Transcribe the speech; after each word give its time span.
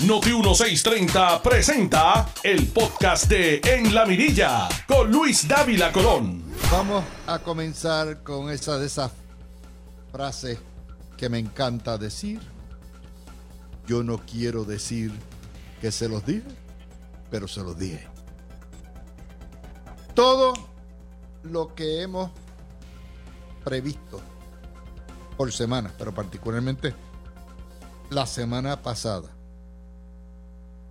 Noti 0.00 0.30
1630 0.32 1.40
presenta 1.40 2.28
el 2.42 2.66
podcast 2.66 3.26
de 3.26 3.60
En 3.64 3.94
la 3.94 4.04
Mirilla 4.04 4.68
con 4.88 5.10
Luis 5.10 5.46
Dávila 5.46 5.92
Colón. 5.92 6.44
Vamos 6.70 7.04
a 7.26 7.38
comenzar 7.38 8.22
con 8.22 8.50
esa 8.50 8.76
de 8.76 8.86
esas 8.86 9.12
frases 10.10 10.58
que 11.16 11.28
me 11.28 11.38
encanta 11.38 11.96
decir. 11.96 12.40
Yo 13.86 14.02
no 14.02 14.18
quiero 14.18 14.64
decir 14.64 15.12
que 15.80 15.92
se 15.92 16.08
los 16.08 16.26
dije, 16.26 16.48
pero 17.30 17.46
se 17.46 17.62
los 17.62 17.78
dije. 17.78 18.06
Todo 20.12 20.54
lo 21.44 21.74
que 21.74 22.02
hemos 22.02 22.30
previsto 23.64 24.20
por 25.36 25.52
semana, 25.52 25.94
pero 25.96 26.12
particularmente 26.12 26.94
la 28.10 28.26
semana 28.26 28.82
pasada, 28.82 29.33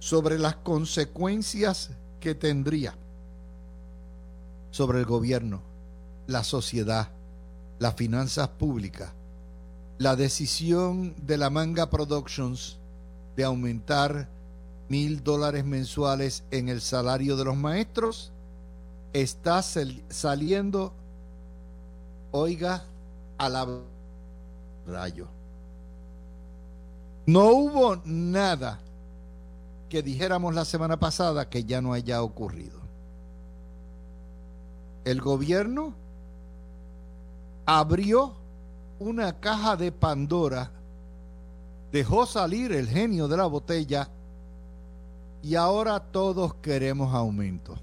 sobre 0.04 0.38
las 0.38 0.58
consecuencias 0.58 1.92
que 2.20 2.36
tendría 2.36 2.94
sobre 4.70 5.00
el 5.00 5.06
gobierno, 5.06 5.62
la 6.28 6.44
sociedad, 6.44 7.08
las 7.80 7.96
finanzas 7.96 8.50
públicas, 8.50 9.14
la 10.00 10.18
decisión 10.18 11.16
de 11.26 11.38
la 11.38 11.50
Manga 11.50 11.90
Productions 11.90 12.80
de 13.38 13.46
aumentar 13.46 14.28
mil 14.90 15.24
dólares 15.24 15.64
mensuales 15.64 16.44
en 16.52 16.68
el 16.68 16.82
salario 16.82 17.38
de 17.38 17.46
los 17.46 17.56
maestros 17.56 18.34
está 19.14 19.62
saliendo, 19.62 20.92
oiga, 22.32 22.84
a 23.38 23.48
la 23.48 23.80
rayo. 24.86 25.30
No 27.26 27.52
hubo 27.52 28.02
nada 28.04 28.83
que 29.94 30.02
dijéramos 30.02 30.56
la 30.56 30.66
semana 30.66 30.98
pasada 30.98 31.48
que 31.48 31.66
ya 31.66 31.80
no 31.80 31.94
haya 31.94 32.24
ocurrido. 32.24 32.80
El 35.06 35.22
gobierno 35.22 35.94
abrió 37.68 38.34
una 38.98 39.40
caja 39.40 39.76
de 39.78 39.92
Pandora, 39.92 40.72
dejó 41.92 42.26
salir 42.26 42.72
el 42.72 42.90
genio 42.90 43.28
de 43.28 43.38
la 43.38 43.46
botella 43.46 44.10
y 45.44 45.54
ahora 45.54 46.00
todos 46.00 46.56
queremos 46.56 47.14
aumento. 47.14 47.76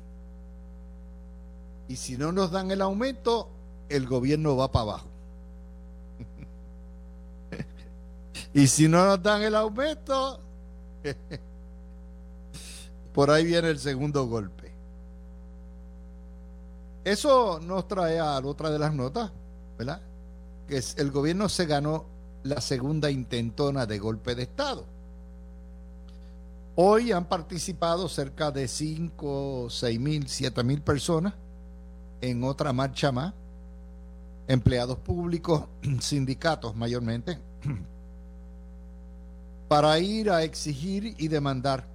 Y 1.86 1.94
si 1.94 2.18
no 2.18 2.32
nos 2.32 2.50
dan 2.50 2.72
el 2.72 2.82
aumento, 2.82 3.48
el 3.88 4.08
gobierno 4.08 4.56
va 4.56 4.72
para 4.72 4.82
abajo. 4.82 5.06
y 8.52 8.66
si 8.66 8.88
no 8.88 9.04
nos 9.04 9.22
dan 9.22 9.42
el 9.42 9.54
aumento, 9.54 10.40
por 13.12 13.30
ahí 13.30 13.44
viene 13.44 13.70
el 13.70 13.78
segundo 13.78 14.26
golpe. 14.26 14.72
Eso 17.04 17.60
nos 17.60 17.88
trae 17.88 18.18
a 18.18 18.38
otra 18.38 18.70
de 18.70 18.78
las 18.78 18.94
notas, 18.94 19.32
¿verdad? 19.78 20.02
Que 20.68 20.76
es, 20.76 20.96
el 20.98 21.10
gobierno 21.10 21.48
se 21.48 21.66
ganó 21.66 22.04
la 22.42 22.60
segunda 22.60 23.10
intentona 23.10 23.86
de 23.86 23.98
golpe 23.98 24.34
de 24.34 24.42
Estado. 24.42 24.84
Hoy 26.76 27.12
han 27.12 27.24
participado 27.24 28.08
cerca 28.08 28.50
de 28.50 28.68
5, 28.68 29.66
6 29.68 30.00
mil, 30.00 30.28
7 30.28 30.62
mil 30.62 30.82
personas 30.82 31.34
en 32.20 32.44
otra 32.44 32.72
marcha 32.72 33.10
más, 33.12 33.34
empleados 34.46 34.98
públicos, 34.98 35.64
sindicatos 36.00 36.76
mayormente, 36.76 37.38
para 39.68 39.98
ir 39.98 40.30
a 40.30 40.42
exigir 40.42 41.14
y 41.18 41.28
demandar 41.28 41.86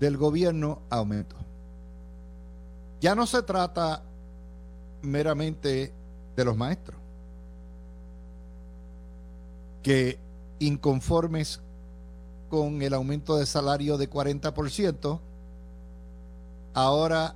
del 0.00 0.16
gobierno 0.16 0.80
aumento. 0.90 1.36
Ya 3.00 3.14
no 3.14 3.26
se 3.26 3.42
trata 3.42 4.02
meramente 5.02 5.92
de 6.34 6.44
los 6.44 6.56
maestros, 6.56 6.98
que 9.82 10.18
inconformes 10.58 11.60
con 12.48 12.82
el 12.82 12.94
aumento 12.94 13.36
de 13.36 13.46
salario 13.46 13.96
de 13.96 14.08
40%, 14.10 15.20
ahora 16.74 17.34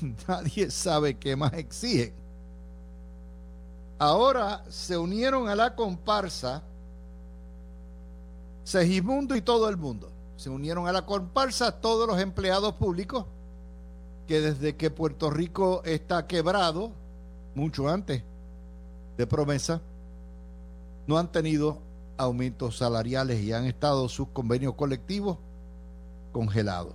nadie 0.28 0.70
sabe 0.70 1.16
qué 1.16 1.36
más 1.36 1.52
exigen. 1.54 2.12
Ahora 3.98 4.62
se 4.68 4.98
unieron 4.98 5.48
a 5.48 5.54
la 5.54 5.74
comparsa 5.74 6.62
Segismundo 8.62 9.36
y 9.36 9.40
todo 9.40 9.68
el 9.68 9.76
mundo 9.76 10.10
se 10.36 10.50
unieron 10.50 10.86
a 10.86 10.92
la 10.92 11.06
comparsa 11.06 11.80
todos 11.80 12.06
los 12.06 12.20
empleados 12.20 12.74
públicos 12.74 13.24
que 14.26 14.40
desde 14.40 14.76
que 14.76 14.90
Puerto 14.90 15.30
Rico 15.30 15.82
está 15.84 16.26
quebrado, 16.26 16.92
mucho 17.54 17.88
antes 17.88 18.22
de 19.16 19.26
promesa, 19.26 19.80
no 21.06 21.16
han 21.16 21.30
tenido 21.30 21.78
aumentos 22.18 22.78
salariales 22.78 23.42
y 23.42 23.52
han 23.52 23.64
estado 23.66 24.08
sus 24.08 24.28
convenios 24.28 24.74
colectivos 24.74 25.38
congelados. 26.32 26.94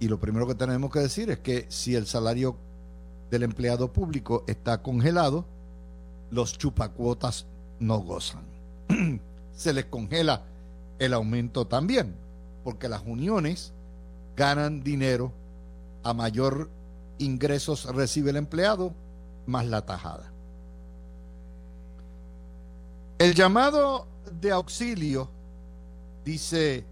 Y 0.00 0.08
lo 0.08 0.18
primero 0.18 0.46
que 0.46 0.54
tenemos 0.54 0.90
que 0.90 1.00
decir 1.00 1.30
es 1.30 1.38
que 1.38 1.66
si 1.68 1.94
el 1.94 2.06
salario 2.06 2.56
del 3.30 3.42
empleado 3.42 3.92
público 3.92 4.44
está 4.46 4.82
congelado, 4.82 5.44
los 6.30 6.56
chupacuotas 6.56 7.46
no 7.78 7.98
gozan. 7.98 8.44
Se 9.52 9.72
les 9.72 9.86
congela 9.86 10.42
el 10.98 11.14
aumento 11.14 11.66
también, 11.66 12.14
porque 12.64 12.88
las 12.88 13.02
uniones 13.06 13.72
ganan 14.36 14.82
dinero 14.82 15.32
a 16.02 16.14
mayor 16.14 16.70
ingresos 17.18 17.84
recibe 17.86 18.30
el 18.30 18.36
empleado, 18.36 18.94
más 19.46 19.66
la 19.66 19.84
tajada. 19.84 20.32
El 23.18 23.34
llamado 23.34 24.06
de 24.40 24.52
auxilio 24.52 25.28
dice 26.24 26.84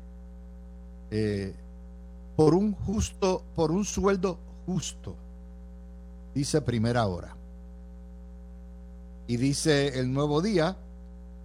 eh, 1.10 1.54
por 2.34 2.54
un 2.54 2.72
justo, 2.74 3.44
por 3.54 3.70
un 3.70 3.84
sueldo 3.84 4.38
justo, 4.66 5.16
dice 6.34 6.60
primera 6.60 7.06
hora. 7.06 7.36
Y 9.28 9.36
dice 9.36 9.98
el 9.98 10.12
nuevo 10.12 10.42
día, 10.42 10.76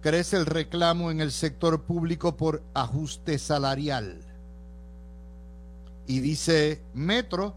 crece 0.02 0.36
el 0.36 0.46
reclamo 0.46 1.10
en 1.10 1.20
el 1.20 1.30
sector 1.30 1.84
público 1.84 2.36
por 2.36 2.62
ajuste 2.74 3.38
salarial. 3.38 4.20
Y 6.06 6.18
dice 6.20 6.82
Metro, 6.92 7.54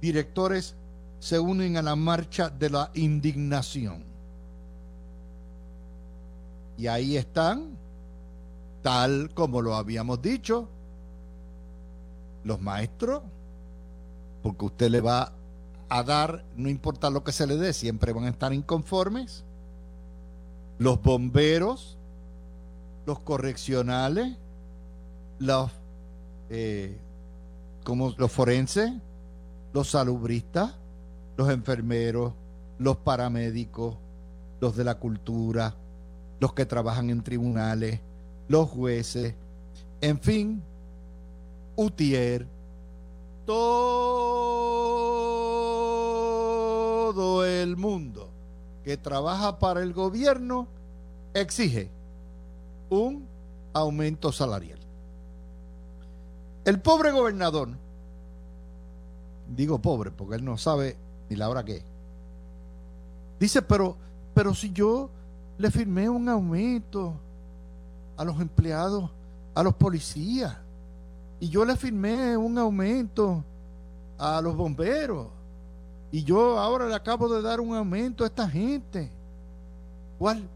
directores 0.00 0.74
se 1.20 1.38
unen 1.38 1.76
a 1.76 1.82
la 1.82 1.94
marcha 1.94 2.48
de 2.48 2.70
la 2.70 2.90
indignación. 2.94 4.04
Y 6.78 6.86
ahí 6.86 7.16
están, 7.16 7.76
tal 8.80 9.30
como 9.34 9.60
lo 9.60 9.74
habíamos 9.74 10.20
dicho, 10.22 10.68
los 12.42 12.60
maestros, 12.60 13.22
porque 14.42 14.64
usted 14.64 14.90
le 14.90 15.02
va 15.02 15.32
a 15.90 16.02
dar, 16.02 16.44
no 16.56 16.70
importa 16.70 17.10
lo 17.10 17.22
que 17.22 17.32
se 17.32 17.46
le 17.46 17.56
dé, 17.56 17.74
siempre 17.74 18.12
van 18.12 18.24
a 18.24 18.30
estar 18.30 18.52
inconformes 18.54 19.44
los 20.82 21.00
bomberos, 21.00 21.96
los 23.06 23.20
correccionales, 23.20 24.36
los, 25.38 25.70
eh, 26.50 26.98
como 27.84 28.12
los 28.18 28.32
forenses, 28.32 28.92
los 29.72 29.90
salubristas, 29.90 30.74
los 31.36 31.50
enfermeros, 31.50 32.32
los 32.80 32.96
paramédicos, 32.96 33.96
los 34.60 34.74
de 34.74 34.82
la 34.82 34.96
cultura, 34.96 35.76
los 36.40 36.52
que 36.52 36.66
trabajan 36.66 37.10
en 37.10 37.22
tribunales, 37.22 38.00
los 38.48 38.68
jueces, 38.68 39.36
en 40.00 40.18
fin, 40.18 40.64
Utier, 41.76 42.48
todo 43.46 43.62
el 47.46 47.76
mundo 47.76 48.31
que 48.84 48.96
trabaja 48.96 49.58
para 49.58 49.82
el 49.82 49.92
gobierno 49.92 50.66
exige 51.34 51.90
un 52.90 53.26
aumento 53.72 54.32
salarial. 54.32 54.78
El 56.64 56.80
pobre 56.80 57.10
gobernador, 57.10 57.68
digo 59.56 59.80
pobre 59.80 60.10
porque 60.10 60.36
él 60.36 60.44
no 60.44 60.56
sabe 60.58 60.96
ni 61.28 61.36
la 61.36 61.48
hora 61.48 61.64
que 61.64 61.82
dice, 63.40 63.62
pero, 63.62 63.96
pero 64.34 64.54
si 64.54 64.72
yo 64.72 65.10
le 65.58 65.70
firmé 65.70 66.08
un 66.08 66.28
aumento 66.28 67.14
a 68.16 68.24
los 68.24 68.40
empleados, 68.40 69.10
a 69.54 69.62
los 69.62 69.74
policías, 69.74 70.56
y 71.40 71.48
yo 71.48 71.64
le 71.64 71.76
firmé 71.76 72.36
un 72.36 72.56
aumento 72.58 73.42
a 74.18 74.40
los 74.40 74.54
bomberos, 74.56 75.26
y 76.12 76.22
yo 76.24 76.58
ahora 76.58 76.86
le 76.86 76.94
acabo 76.94 77.26
de 77.26 77.40
dar 77.40 77.58
un 77.58 77.74
aumento 77.74 78.22
a 78.22 78.26
esta 78.26 78.46
gente. 78.46 79.10
¿Cuál, 80.18 80.46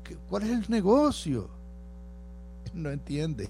es 0.42 0.50
el 0.50 0.64
negocio? 0.68 1.48
Él 2.66 2.82
no 2.82 2.90
entiende. 2.90 3.48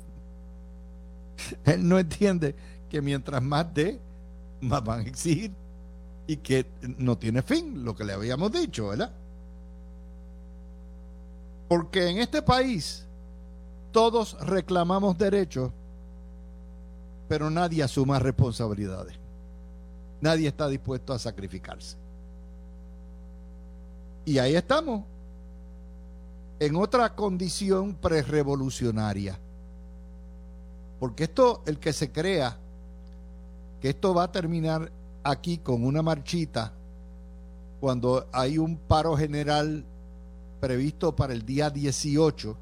Él 1.65 1.87
no 1.87 1.99
entiende 1.99 2.55
que 2.89 3.03
mientras 3.03 3.43
más 3.43 3.75
dé, 3.75 4.01
más 4.61 4.85
van 4.85 5.01
a 5.01 5.03
exigir 5.03 5.51
y 6.29 6.37
que 6.37 6.65
no 6.97 7.19
tiene 7.19 7.43
fin, 7.43 7.85
lo 7.85 7.97
que 7.97 8.05
le 8.05 8.13
habíamos 8.13 8.53
dicho, 8.53 8.89
¿verdad? 8.89 9.13
Porque 11.69 12.09
en 12.09 12.19
este 12.19 12.41
país 12.41 13.05
todos 13.91 14.39
reclamamos 14.47 15.19
derechos, 15.19 15.73
pero 17.29 17.51
nadie 17.51 17.83
asuma 17.83 18.21
responsabilidades. 18.21 19.26
Nadie 20.21 20.49
está 20.49 20.69
dispuesto 20.69 21.13
a 21.13 21.19
sacrificarse. 21.19 21.97
Y 24.25 24.39
ahí 24.39 24.57
estamos, 24.57 25.05
en 26.59 26.77
otra 26.77 27.15
condición 27.15 27.95
prerevolucionaria. 27.95 29.39
Porque 30.99 31.25
esto, 31.25 31.63
el 31.67 31.79
que 31.79 31.93
se 31.93 32.11
crea 32.11 32.59
que 33.81 33.91
esto 33.91 34.15
va 34.15 34.25
a 34.25 34.33
terminar 34.33 34.91
aquí 35.23 35.59
con 35.59 35.85
una 35.85 36.03
marchita, 36.03 36.73
cuando 37.81 38.27
hay 38.33 38.59
un 38.59 38.77
paro 38.77 39.17
general 39.17 39.85
previsto 40.61 41.15
para 41.15 41.35
el 41.35 41.45
día 41.45 41.69
18, 41.69 42.57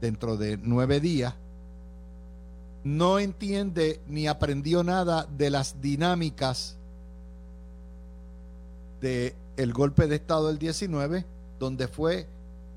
dentro 0.00 0.36
de 0.36 0.58
nueve 0.58 1.00
días, 1.00 1.34
no 2.84 3.18
entiende 3.18 4.00
ni 4.08 4.26
aprendió 4.26 4.82
nada 4.82 5.26
de 5.36 5.50
las 5.50 5.80
dinámicas 5.80 6.76
de 9.00 9.34
el 9.56 9.72
golpe 9.72 10.06
de 10.06 10.16
estado 10.16 10.48
del 10.48 10.58
19, 10.58 11.26
donde 11.58 11.88
fue 11.88 12.26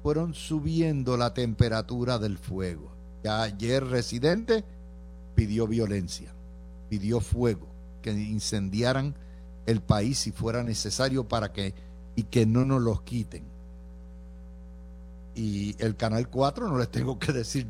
fueron 0.03 0.35
subiendo 0.35 1.17
la 1.17 1.33
temperatura 1.33 2.19
del 2.19 2.37
fuego. 2.37 2.91
Ya 3.23 3.41
ayer 3.41 3.83
residente 3.83 4.63
pidió 5.33 5.67
violencia, 5.67 6.31
pidió 6.89 7.19
fuego, 7.21 7.67
que 8.03 8.11
incendiaran 8.11 9.15
el 9.65 9.81
país 9.81 10.19
si 10.19 10.31
fuera 10.31 10.63
necesario 10.63 11.27
para 11.27 11.51
que 11.51 11.73
y 12.15 12.23
que 12.23 12.45
no 12.45 12.65
nos 12.65 12.81
los 12.81 13.01
quiten. 13.01 13.54
Y 15.35 15.75
el 15.83 15.95
canal 15.97 16.29
4 16.29 16.69
no 16.69 16.77
les 16.77 16.89
tengo 16.89 17.19
que 17.19 17.33
decir 17.33 17.69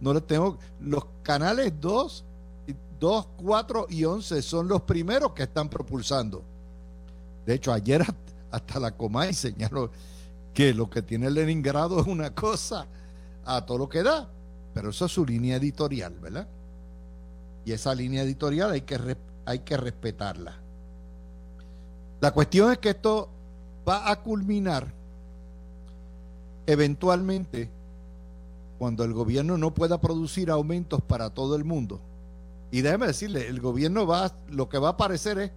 no 0.00 0.12
les 0.12 0.26
tengo 0.26 0.58
los 0.80 1.06
canales 1.22 1.72
2 1.80 2.24
2, 2.98 3.28
4 3.36 3.86
y 3.90 4.04
11 4.04 4.42
son 4.42 4.68
los 4.68 4.82
primeros 4.82 5.32
que 5.32 5.44
están 5.44 5.68
propulsando. 5.68 6.42
De 7.46 7.54
hecho, 7.54 7.72
ayer 7.72 8.04
hasta 8.50 8.80
la 8.80 8.96
Comay 8.96 9.32
señaló 9.32 9.90
que 10.52 10.74
lo 10.74 10.90
que 10.90 11.02
tiene 11.02 11.30
Leningrado 11.30 12.00
es 12.00 12.06
una 12.06 12.34
cosa 12.34 12.86
a 13.44 13.64
todo 13.64 13.78
lo 13.78 13.88
que 13.88 14.02
da, 14.02 14.28
pero 14.74 14.90
eso 14.90 15.06
es 15.06 15.12
su 15.12 15.24
línea 15.24 15.56
editorial, 15.56 16.18
¿verdad? 16.18 16.48
Y 17.64 17.72
esa 17.72 17.94
línea 17.94 18.22
editorial 18.22 18.72
hay 18.72 18.82
que, 18.82 19.16
hay 19.44 19.60
que 19.60 19.76
respetarla. 19.76 20.56
La 22.20 22.32
cuestión 22.32 22.72
es 22.72 22.78
que 22.78 22.90
esto 22.90 23.28
va 23.88 24.10
a 24.10 24.20
culminar 24.22 24.92
eventualmente 26.68 27.70
cuando 28.78 29.02
el 29.02 29.14
gobierno 29.14 29.56
no 29.56 29.72
pueda 29.72 30.00
producir 30.00 30.50
aumentos 30.50 31.00
para 31.00 31.30
todo 31.30 31.56
el 31.56 31.64
mundo. 31.64 31.98
Y 32.70 32.82
déjeme 32.82 33.06
decirle, 33.06 33.48
el 33.48 33.60
gobierno 33.60 34.06
va, 34.06 34.36
lo 34.50 34.68
que 34.68 34.76
va 34.76 34.88
a 34.88 34.92
aparecer 34.92 35.38
es 35.38 35.50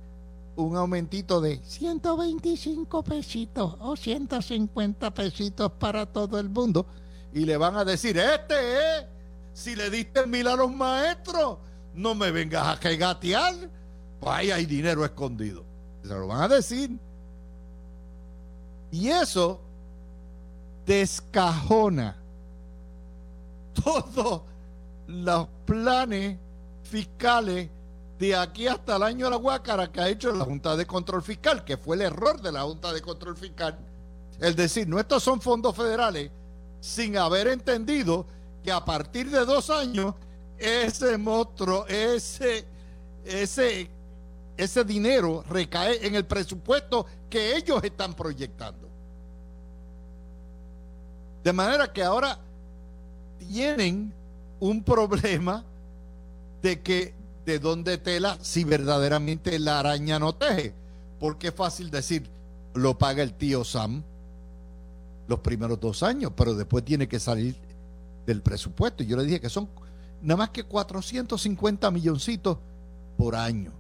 un 0.56 0.78
aumentito 0.78 1.42
de 1.42 1.60
125 1.64 3.04
pesitos 3.04 3.76
o 3.82 3.98
150 3.98 5.14
pesitos 5.14 5.72
para 5.74 6.06
todo 6.06 6.40
el 6.40 6.50
mundo 6.50 6.86
y 7.34 7.42
le 7.42 7.58
van 7.58 7.76
a 7.76 7.84
decir, 7.84 8.18
este 8.18 8.54
es, 8.78 9.06
si 9.54 9.76
le 9.76 9.90
diste 9.90 10.26
mil 10.26 10.48
a 10.48 10.56
los 10.56 10.72
maestros, 10.74 11.58
no 11.94 12.16
me 12.16 12.32
vengas 12.32 12.66
a 12.66 12.76
regatear, 12.76 13.54
pues 14.22 14.34
ahí 14.34 14.52
hay 14.52 14.66
dinero 14.66 15.04
escondido. 15.04 15.66
Se 16.04 16.10
lo 16.10 16.28
van 16.28 16.44
a 16.44 16.48
decir. 16.48 16.98
Y 18.92 19.10
eso 19.10 19.60
descajona 20.86 22.18
todos 23.74 24.42
los 25.08 25.48
planes 25.66 26.38
fiscales 26.84 27.70
de 28.20 28.36
aquí 28.36 28.68
hasta 28.68 28.98
el 28.98 29.04
año 29.04 29.26
de 29.26 29.32
la 29.32 29.38
Guácara 29.38 29.92
que 29.92 30.00
ha 30.00 30.10
hecho 30.10 30.32
la 30.32 30.46
Junta 30.46 30.76
de 30.76 30.86
Control 30.86 31.24
Fiscal, 31.24 31.64
que 31.64 31.78
fue 31.78 31.96
el 31.96 32.04
error 32.04 32.40
de 32.42 32.52
la 32.52 32.62
Junta 32.62 32.94
de 32.94 33.02
Control 33.02 33.36
Fiscal, 33.36 33.80
el 34.40 34.56
decir, 34.56 34.88
no 34.88 35.00
estos 35.00 35.24
son 35.24 35.42
fondos 35.42 35.76
federales, 35.76 36.30
sin 36.80 37.18
haber 37.18 37.48
entendido 37.48 38.26
que 38.64 38.72
a 38.72 38.84
partir 38.84 39.30
de 39.32 39.46
dos 39.46 39.70
años 39.70 40.14
ese 40.58 41.18
monstruo, 41.18 41.88
ese, 41.88 42.66
ese, 43.26 43.90
ese 44.56 44.84
dinero 44.84 45.44
recae 45.50 46.06
en 46.06 46.14
el 46.16 46.26
presupuesto 46.26 47.06
que 47.30 47.56
ellos 47.56 47.84
están 47.84 48.14
proyectando. 48.14 48.91
De 51.44 51.54
manera 51.54 51.92
que 51.92 52.04
ahora 52.04 52.40
tienen 53.40 54.14
un 54.60 54.84
problema 54.84 55.64
de 56.62 56.82
que 56.82 57.14
de 57.46 57.60
dónde 57.60 57.98
tela 57.98 58.38
si 58.42 58.64
verdaderamente 58.64 59.58
la 59.60 59.80
araña 59.80 60.20
no 60.20 60.34
teje. 60.36 60.74
Porque 61.20 61.50
es 61.50 61.54
fácil 61.54 61.90
decir, 61.92 62.30
lo 62.74 62.98
paga 62.98 63.24
el 63.24 63.34
tío 63.34 63.64
Sam 63.64 64.04
los 65.28 65.40
primeros 65.40 65.80
dos 65.80 66.04
años, 66.04 66.34
pero 66.36 66.54
después 66.56 66.84
tiene 66.84 67.08
que 67.08 67.20
salir 67.20 67.56
del 68.26 68.42
presupuesto. 68.42 69.02
Y 69.02 69.08
yo 69.08 69.18
le 69.18 69.24
dije 69.24 69.40
que 69.40 69.50
son 69.50 69.70
nada 70.22 70.38
más 70.38 70.50
que 70.50 70.64
450 70.64 71.90
milloncitos 71.90 72.58
por 73.18 73.36
año. 73.36 73.72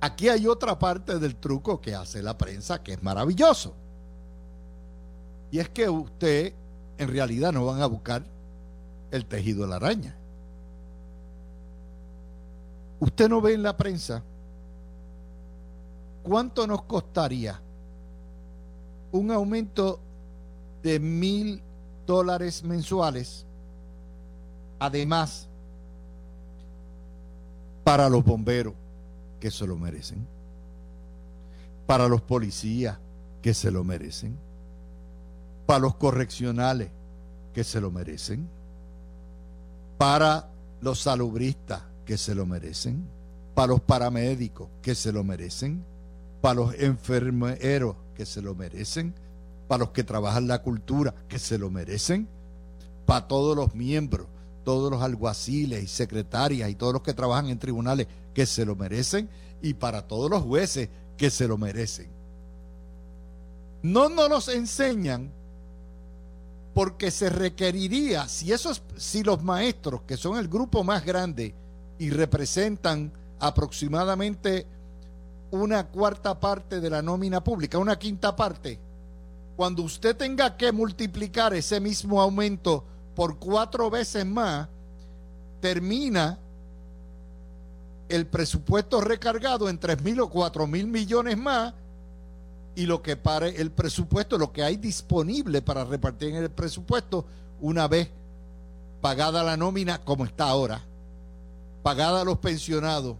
Aquí 0.00 0.28
hay 0.28 0.46
otra 0.46 0.78
parte 0.78 1.18
del 1.18 1.36
truco 1.36 1.80
que 1.80 1.94
hace 1.94 2.22
la 2.22 2.38
prensa 2.38 2.82
que 2.82 2.94
es 2.94 3.02
maravilloso. 3.02 3.74
Y 5.50 5.58
es 5.58 5.68
que 5.68 5.88
usted 5.88 6.52
en 6.98 7.08
realidad 7.08 7.52
no 7.52 7.64
van 7.64 7.80
a 7.80 7.86
buscar 7.86 8.22
el 9.10 9.24
tejido 9.24 9.62
de 9.62 9.68
la 9.68 9.76
araña. 9.76 10.14
Usted 13.00 13.28
no 13.28 13.40
ve 13.40 13.54
en 13.54 13.62
la 13.62 13.76
prensa 13.76 14.22
cuánto 16.22 16.66
nos 16.66 16.82
costaría 16.82 17.60
un 19.12 19.30
aumento 19.30 20.00
de 20.82 21.00
mil 21.00 21.62
dólares 22.06 22.62
mensuales, 22.62 23.46
además, 24.78 25.48
para 27.84 28.08
los 28.08 28.24
bomberos, 28.24 28.74
que 29.40 29.50
se 29.50 29.66
lo 29.66 29.76
merecen, 29.76 30.26
para 31.86 32.08
los 32.08 32.20
policías, 32.20 32.98
que 33.40 33.54
se 33.54 33.70
lo 33.70 33.84
merecen, 33.84 34.36
para 35.68 35.80
los 35.80 35.96
correccionales, 35.96 36.88
que 37.52 37.62
se 37.62 37.78
lo 37.78 37.90
merecen, 37.90 38.48
para 39.98 40.48
los 40.80 41.00
salubristas, 41.00 41.82
que 42.06 42.16
se 42.16 42.34
lo 42.34 42.46
merecen, 42.46 43.06
para 43.54 43.66
los 43.66 43.82
paramédicos 43.82 44.70
que 44.80 44.94
se 44.94 45.12
lo 45.12 45.24
merecen, 45.24 45.84
para 46.40 46.54
los 46.54 46.74
enfermeros 46.76 47.96
que 48.14 48.24
se 48.24 48.40
lo 48.40 48.54
merecen, 48.54 49.14
para 49.68 49.80
los 49.80 49.90
que 49.90 50.04
trabajan 50.04 50.48
la 50.48 50.62
cultura 50.62 51.14
que 51.28 51.38
se 51.38 51.58
lo 51.58 51.68
merecen, 51.68 52.26
para 53.04 53.28
todos 53.28 53.54
los 53.54 53.74
miembros, 53.74 54.26
todos 54.64 54.90
los 54.90 55.02
alguaciles 55.02 55.84
y 55.84 55.86
secretarias 55.86 56.70
y 56.70 56.76
todos 56.76 56.94
los 56.94 57.02
que 57.02 57.12
trabajan 57.12 57.50
en 57.50 57.58
tribunales 57.58 58.06
que 58.32 58.46
se 58.46 58.64
lo 58.64 58.74
merecen 58.74 59.28
y 59.60 59.74
para 59.74 60.08
todos 60.08 60.30
los 60.30 60.44
jueces 60.44 60.88
que 61.18 61.28
se 61.28 61.46
lo 61.46 61.58
merecen. 61.58 62.08
No 63.82 64.08
nos 64.08 64.30
los 64.30 64.48
enseñan 64.48 65.36
porque 66.78 67.10
se 67.10 67.28
requeriría, 67.28 68.28
si, 68.28 68.52
esos, 68.52 68.84
si 68.96 69.24
los 69.24 69.42
maestros, 69.42 70.02
que 70.02 70.16
son 70.16 70.38
el 70.38 70.46
grupo 70.46 70.84
más 70.84 71.04
grande, 71.04 71.52
y 71.98 72.10
representan 72.10 73.12
aproximadamente 73.40 74.64
una 75.50 75.88
cuarta 75.88 76.38
parte 76.38 76.78
de 76.78 76.88
la 76.88 77.02
nómina 77.02 77.42
pública, 77.42 77.78
una 77.78 77.98
quinta 77.98 78.36
parte, 78.36 78.78
cuando 79.56 79.82
usted 79.82 80.16
tenga 80.16 80.56
que 80.56 80.70
multiplicar 80.70 81.52
ese 81.52 81.80
mismo 81.80 82.22
aumento 82.22 82.84
por 83.16 83.40
cuatro 83.40 83.90
veces 83.90 84.24
más, 84.24 84.68
termina 85.60 86.38
el 88.08 88.24
presupuesto 88.28 89.00
recargado 89.00 89.68
en 89.68 89.80
tres 89.80 90.00
mil 90.04 90.20
o 90.20 90.30
cuatro 90.30 90.64
mil 90.68 90.86
millones 90.86 91.36
más 91.36 91.74
y 92.78 92.86
lo 92.86 93.02
que 93.02 93.16
pare 93.16 93.60
el 93.60 93.72
presupuesto, 93.72 94.38
lo 94.38 94.52
que 94.52 94.62
hay 94.62 94.76
disponible 94.76 95.62
para 95.62 95.84
repartir 95.84 96.30
en 96.30 96.36
el 96.36 96.50
presupuesto 96.50 97.26
una 97.60 97.88
vez 97.88 98.08
pagada 99.00 99.42
la 99.42 99.56
nómina 99.56 99.98
como 100.04 100.24
está 100.24 100.48
ahora 100.48 100.82
pagada 101.82 102.20
a 102.20 102.24
los 102.24 102.38
pensionados, 102.38 103.16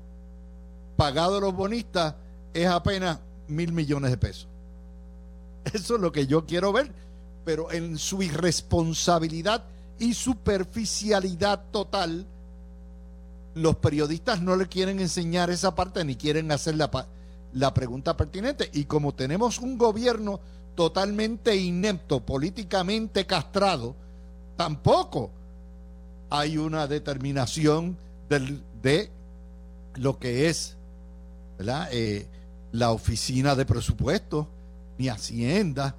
pagado 0.96 1.38
a 1.38 1.40
los 1.40 1.54
bonistas, 1.54 2.14
es 2.52 2.66
apenas 2.66 3.18
mil 3.46 3.72
millones 3.72 4.10
de 4.10 4.18
pesos. 4.18 4.46
Eso 5.72 5.94
es 5.94 6.00
lo 6.00 6.12
que 6.12 6.26
yo 6.26 6.44
quiero 6.44 6.72
ver, 6.72 6.92
pero 7.44 7.72
en 7.72 7.98
su 7.98 8.22
irresponsabilidad 8.22 9.64
y 9.98 10.14
superficialidad 10.14 11.62
total, 11.70 12.26
los 13.54 13.76
periodistas 13.76 14.40
no 14.42 14.54
le 14.54 14.66
quieren 14.66 15.00
enseñar 15.00 15.50
esa 15.50 15.74
parte 15.74 16.04
ni 16.04 16.16
quieren 16.16 16.52
hacer 16.52 16.76
la, 16.76 16.90
la 17.52 17.72
pregunta 17.74 18.16
pertinente. 18.16 18.70
Y 18.72 18.84
como 18.84 19.14
tenemos 19.14 19.58
un 19.58 19.78
gobierno 19.78 20.40
totalmente 20.74 21.56
inepto, 21.56 22.20
políticamente 22.20 23.26
castrado, 23.26 23.94
tampoco 24.56 25.30
hay 26.30 26.58
una 26.58 26.86
determinación 26.86 27.96
de 28.28 29.10
lo 29.94 30.18
que 30.18 30.48
es 30.48 30.76
eh, 31.90 32.26
la 32.72 32.92
oficina 32.92 33.54
de 33.54 33.64
presupuesto, 33.64 34.48
ni 34.98 35.08
Hacienda, 35.08 35.96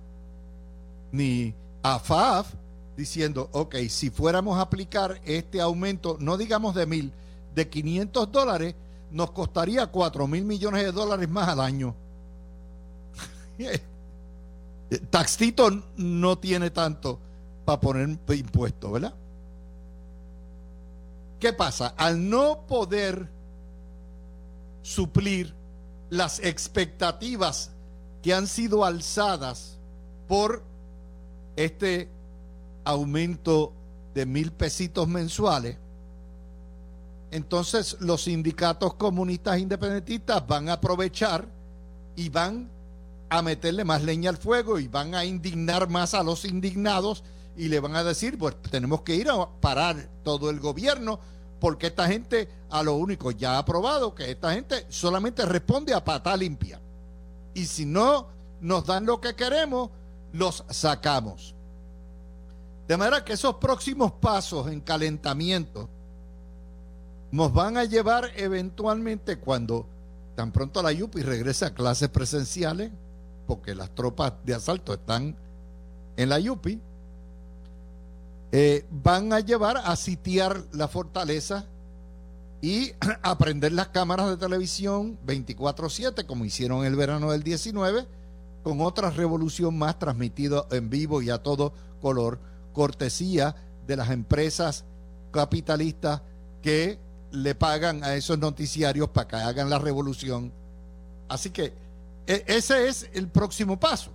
ni 1.11 1.53
AFAF, 1.83 2.53
diciendo, 2.95 3.49
ok, 3.53 3.75
si 3.89 4.09
fuéramos 4.09 4.57
a 4.57 4.61
aplicar 4.61 5.19
este 5.25 5.61
aumento, 5.61 6.17
no 6.19 6.37
digamos 6.37 6.75
de 6.75 6.85
mil, 6.85 7.13
de 7.55 7.69
500 7.69 8.31
dólares, 8.31 8.75
nos 9.11 9.31
costaría 9.31 9.87
4 9.87 10.27
mil 10.27 10.45
millones 10.45 10.83
de 10.83 10.91
dólares 10.91 11.29
más 11.29 11.47
al 11.49 11.59
año. 11.59 11.95
Taxito 15.09 15.69
no 15.97 16.37
tiene 16.37 16.71
tanto 16.71 17.19
para 17.65 17.79
poner 17.79 18.17
impuestos, 18.29 18.91
¿verdad? 18.91 19.13
¿Qué 21.39 21.53
pasa? 21.53 21.93
Al 21.97 22.29
no 22.29 22.65
poder 22.67 23.29
suplir 24.81 25.53
las 26.09 26.39
expectativas 26.39 27.71
que 28.21 28.33
han 28.33 28.47
sido 28.47 28.83
alzadas 28.83 29.77
por 30.27 30.63
este 31.55 32.09
aumento 32.83 33.73
de 34.13 34.25
mil 34.25 34.51
pesitos 34.51 35.07
mensuales, 35.07 35.77
entonces 37.31 37.97
los 37.99 38.23
sindicatos 38.23 38.95
comunistas 38.95 39.59
independentistas 39.59 40.45
van 40.47 40.69
a 40.69 40.73
aprovechar 40.73 41.47
y 42.15 42.29
van 42.29 42.69
a 43.29 43.41
meterle 43.41 43.85
más 43.85 44.03
leña 44.03 44.31
al 44.31 44.37
fuego 44.37 44.79
y 44.79 44.87
van 44.87 45.13
a 45.13 45.25
indignar 45.25 45.89
más 45.89 46.13
a 46.13 46.23
los 46.23 46.45
indignados 46.45 47.23
y 47.55 47.67
le 47.67 47.79
van 47.79 47.95
a 47.95 48.03
decir, 48.03 48.37
pues 48.37 48.55
tenemos 48.71 49.01
que 49.01 49.15
ir 49.15 49.29
a 49.29 49.47
parar 49.61 50.09
todo 50.23 50.49
el 50.49 50.59
gobierno 50.59 51.19
porque 51.59 51.87
esta 51.87 52.07
gente 52.07 52.49
a 52.69 52.81
lo 52.81 52.95
único 52.95 53.31
ya 53.31 53.57
ha 53.57 53.65
probado 53.65 54.15
que 54.15 54.31
esta 54.31 54.53
gente 54.53 54.85
solamente 54.89 55.45
responde 55.45 55.93
a 55.93 56.03
pata 56.03 56.35
limpia. 56.35 56.79
Y 57.53 57.65
si 57.65 57.85
no 57.85 58.27
nos 58.61 58.85
dan 58.85 59.05
lo 59.05 59.19
que 59.19 59.35
queremos, 59.35 59.89
los 60.31 60.63
sacamos. 60.69 61.53
De 62.87 62.97
manera 62.97 63.23
que 63.23 63.33
esos 63.33 63.55
próximos 63.55 64.13
pasos 64.13 64.67
en 64.71 64.81
calentamiento 64.81 65.89
nos 67.31 67.53
van 67.53 67.77
a 67.77 67.85
llevar 67.85 68.31
eventualmente 68.35 69.37
cuando 69.37 69.85
tan 70.35 70.51
pronto 70.51 70.81
la 70.81 70.91
YUPI 70.91 71.21
regrese 71.21 71.65
a 71.65 71.73
clases 71.73 72.09
presenciales, 72.09 72.91
porque 73.45 73.75
las 73.75 73.93
tropas 73.93 74.33
de 74.45 74.53
asalto 74.53 74.93
están 74.93 75.35
en 76.15 76.29
la 76.29 76.39
YUPI, 76.39 76.81
eh, 78.51 78.85
van 78.89 79.33
a 79.33 79.41
llevar 79.41 79.77
a 79.77 79.95
sitiar 79.95 80.63
la 80.71 80.87
fortaleza 80.87 81.65
y 82.61 82.93
a 83.21 83.37
prender 83.37 83.73
las 83.73 83.89
cámaras 83.89 84.29
de 84.29 84.37
televisión 84.37 85.19
24/7, 85.25 86.25
como 86.25 86.45
hicieron 86.45 86.85
el 86.85 86.95
verano 86.95 87.31
del 87.31 87.43
19, 87.43 88.07
con 88.63 88.81
otra 88.81 89.11
revolución 89.11 89.77
más 89.77 89.99
transmitida 89.99 90.65
en 90.71 90.89
vivo 90.89 91.21
y 91.21 91.29
a 91.29 91.43
todo 91.43 91.73
color, 92.01 92.39
cortesía 92.73 93.55
de 93.85 93.95
las 93.97 94.09
empresas 94.09 94.85
capitalistas 95.31 96.21
que 96.61 96.99
le 97.31 97.55
pagan 97.55 98.03
a 98.03 98.15
esos 98.15 98.39
noticiarios 98.39 99.09
para 99.09 99.27
que 99.27 99.35
hagan 99.35 99.69
la 99.69 99.79
revolución. 99.79 100.51
Así 101.27 101.51
que 101.51 101.73
e, 102.25 102.43
ese 102.47 102.87
es 102.87 103.09
el 103.13 103.27
próximo 103.27 103.79
paso. 103.79 104.11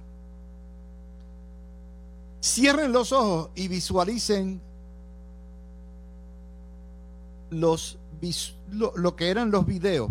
Cierren 2.43 2.93
los 2.93 3.13
ojos 3.13 3.51
y 3.55 3.69
visualicen 3.69 4.61
los, 7.51 7.99
lo, 8.71 9.17
que 9.17 9.31
eran 9.31 9.51
los 9.51 9.65
videos 9.67 10.11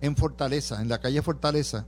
en 0.00 0.16
Fortaleza, 0.16 0.80
en 0.80 0.88
la 0.88 1.00
calle 1.00 1.22
Fortaleza, 1.22 1.86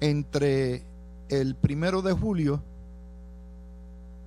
entre 0.00 0.82
el 1.28 1.54
primero 1.56 2.02
de 2.02 2.12
julio 2.12 2.62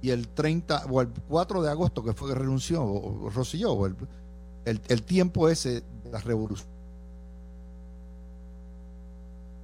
y 0.01 0.11
el 0.11 0.27
30 0.27 0.85
o 0.89 1.01
el 1.01 1.09
4 1.27 1.61
de 1.61 1.71
agosto, 1.71 2.03
que 2.03 2.13
fue 2.13 2.29
que 2.29 2.35
renunció 2.35 2.83
o, 2.83 3.85
el, 3.85 3.95
el, 4.65 4.81
el, 4.87 5.03
tiempo 5.03 5.49
ese 5.49 5.81
de 6.03 6.11
la 6.11 6.19
revolución. 6.19 6.67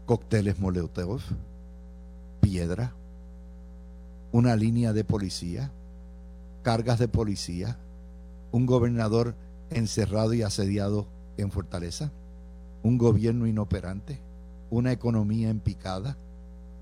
Cócteles 0.06 0.60
Molotov 0.60 1.22
piedra, 2.42 2.94
una 4.34 4.56
línea 4.58 4.92
de 4.92 5.06
policía, 5.06 5.72
cargas 6.62 7.00
de 7.00 7.08
policía, 7.08 7.80
un 8.52 8.66
gobernador 8.66 9.34
encerrado 9.70 10.34
y 10.34 10.42
asediado 10.42 11.08
en 11.38 11.52
Fortaleza, 11.52 12.12
un 12.84 12.98
gobierno 12.98 13.48
inoperante, 13.48 14.20
una 14.70 14.92
economía 14.92 15.50
en 15.50 15.62
picada, 15.62 16.18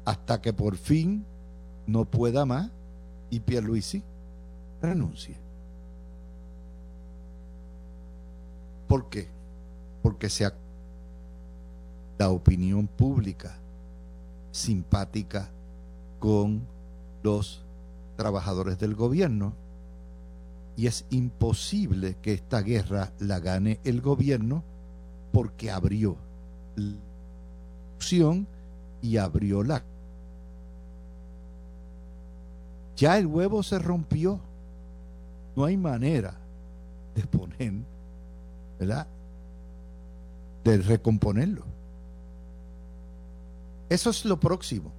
hasta 0.03 0.41
que 0.41 0.51
por 0.51 0.77
fin 0.77 1.25
no 1.85 2.05
pueda 2.05 2.45
más 2.45 2.71
y 3.31 3.39
Pierluisi 3.39 4.03
renuncie. 4.81 5.35
¿Por 8.87 9.09
qué? 9.09 9.27
Porque 10.03 10.29
se 10.29 10.51
la 12.19 12.29
opinión 12.29 12.87
pública 12.87 13.57
simpática 14.51 15.49
con 16.19 16.61
los 17.23 17.63
trabajadores 18.15 18.77
del 18.77 18.93
gobierno 18.93 19.55
y 20.75 20.85
es 20.85 21.05
imposible 21.09 22.17
que 22.21 22.33
esta 22.33 22.61
guerra 22.61 23.11
la 23.17 23.39
gane 23.39 23.79
el 23.83 24.01
gobierno 24.01 24.63
porque 25.31 25.71
abrió 25.71 26.17
la 26.75 26.97
opción 27.95 28.47
y 29.01 29.17
abrió 29.17 29.63
la 29.63 29.83
ya 33.01 33.17
el 33.17 33.25
huevo 33.25 33.63
se 33.63 33.79
rompió 33.79 34.39
no 35.55 35.65
hay 35.65 35.75
manera 35.75 36.35
de 37.15 37.23
poner 37.25 37.73
¿verdad? 38.79 39.07
de 40.63 40.77
recomponerlo 40.77 41.71
eso 43.91 44.09
es 44.09 44.23
lo 44.23 44.39
próximo. 44.39 44.89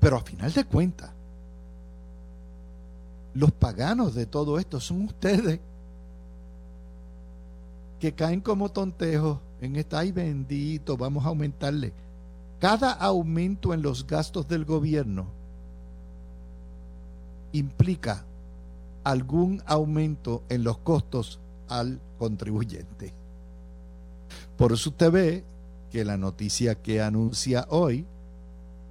Pero 0.00 0.16
a 0.16 0.22
final 0.22 0.50
de 0.50 0.64
cuentas, 0.64 1.10
los 3.34 3.52
paganos 3.52 4.14
de 4.14 4.24
todo 4.24 4.58
esto 4.58 4.80
son 4.80 5.02
ustedes 5.02 5.60
que 8.00 8.14
caen 8.14 8.40
como 8.40 8.70
tontejos 8.70 9.40
en 9.60 9.76
esta, 9.76 9.98
ay 9.98 10.10
bendito, 10.10 10.96
vamos 10.96 11.22
a 11.26 11.28
aumentarle. 11.28 11.92
Cada 12.62 12.92
aumento 12.92 13.74
en 13.74 13.82
los 13.82 14.06
gastos 14.06 14.46
del 14.46 14.64
gobierno 14.64 15.26
implica 17.50 18.24
algún 19.02 19.60
aumento 19.66 20.44
en 20.48 20.62
los 20.62 20.78
costos 20.78 21.40
al 21.68 22.00
contribuyente. 22.20 23.14
Por 24.56 24.70
eso 24.70 24.90
usted 24.90 25.10
ve 25.10 25.44
que 25.90 26.04
la 26.04 26.16
noticia 26.16 26.76
que 26.76 27.02
anuncia 27.02 27.66
hoy 27.68 28.06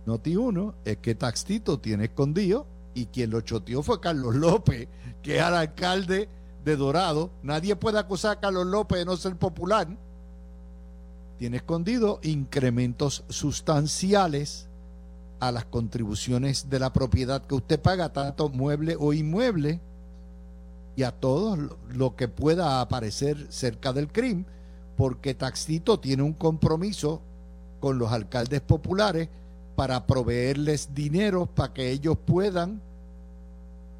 Noti 0.05 0.35
1 0.35 0.75
es 0.83 0.97
que 0.97 1.15
Taxito 1.15 1.79
tiene 1.79 2.03
escondido 2.03 2.67
y 2.93 3.05
quien 3.05 3.29
lo 3.29 3.39
choteó 3.39 3.83
fue 3.83 4.01
Carlos 4.01 4.35
López, 4.35 4.89
que 5.23 5.37
era 5.37 5.57
alcalde 5.57 6.27
de 6.65 6.75
Dorado. 6.75 7.31
Nadie 7.41 7.77
puede 7.77 7.99
acusar 7.99 8.31
a 8.31 8.39
Carlos 8.41 8.67
López 8.67 8.99
de 8.99 9.05
no 9.05 9.15
ser 9.15 9.37
popular. 9.37 9.87
Tiene 11.41 11.57
escondido 11.57 12.19
incrementos 12.21 13.23
sustanciales 13.29 14.67
a 15.39 15.51
las 15.51 15.65
contribuciones 15.65 16.69
de 16.69 16.77
la 16.77 16.93
propiedad 16.93 17.41
que 17.41 17.55
usted 17.55 17.81
paga, 17.81 18.13
tanto 18.13 18.49
mueble 18.49 18.95
o 18.99 19.11
inmueble, 19.11 19.79
y 20.95 21.01
a 21.01 21.11
todo 21.11 21.57
lo 21.89 22.15
que 22.15 22.27
pueda 22.27 22.79
aparecer 22.79 23.47
cerca 23.49 23.91
del 23.91 24.11
crimen 24.11 24.45
porque 24.95 25.33
Taxito 25.33 25.99
tiene 25.99 26.21
un 26.21 26.33
compromiso 26.33 27.23
con 27.79 27.97
los 27.97 28.11
alcaldes 28.11 28.61
populares 28.61 29.27
para 29.75 30.05
proveerles 30.05 30.93
dinero 30.93 31.47
para 31.47 31.73
que 31.73 31.89
ellos 31.89 32.19
puedan 32.23 32.79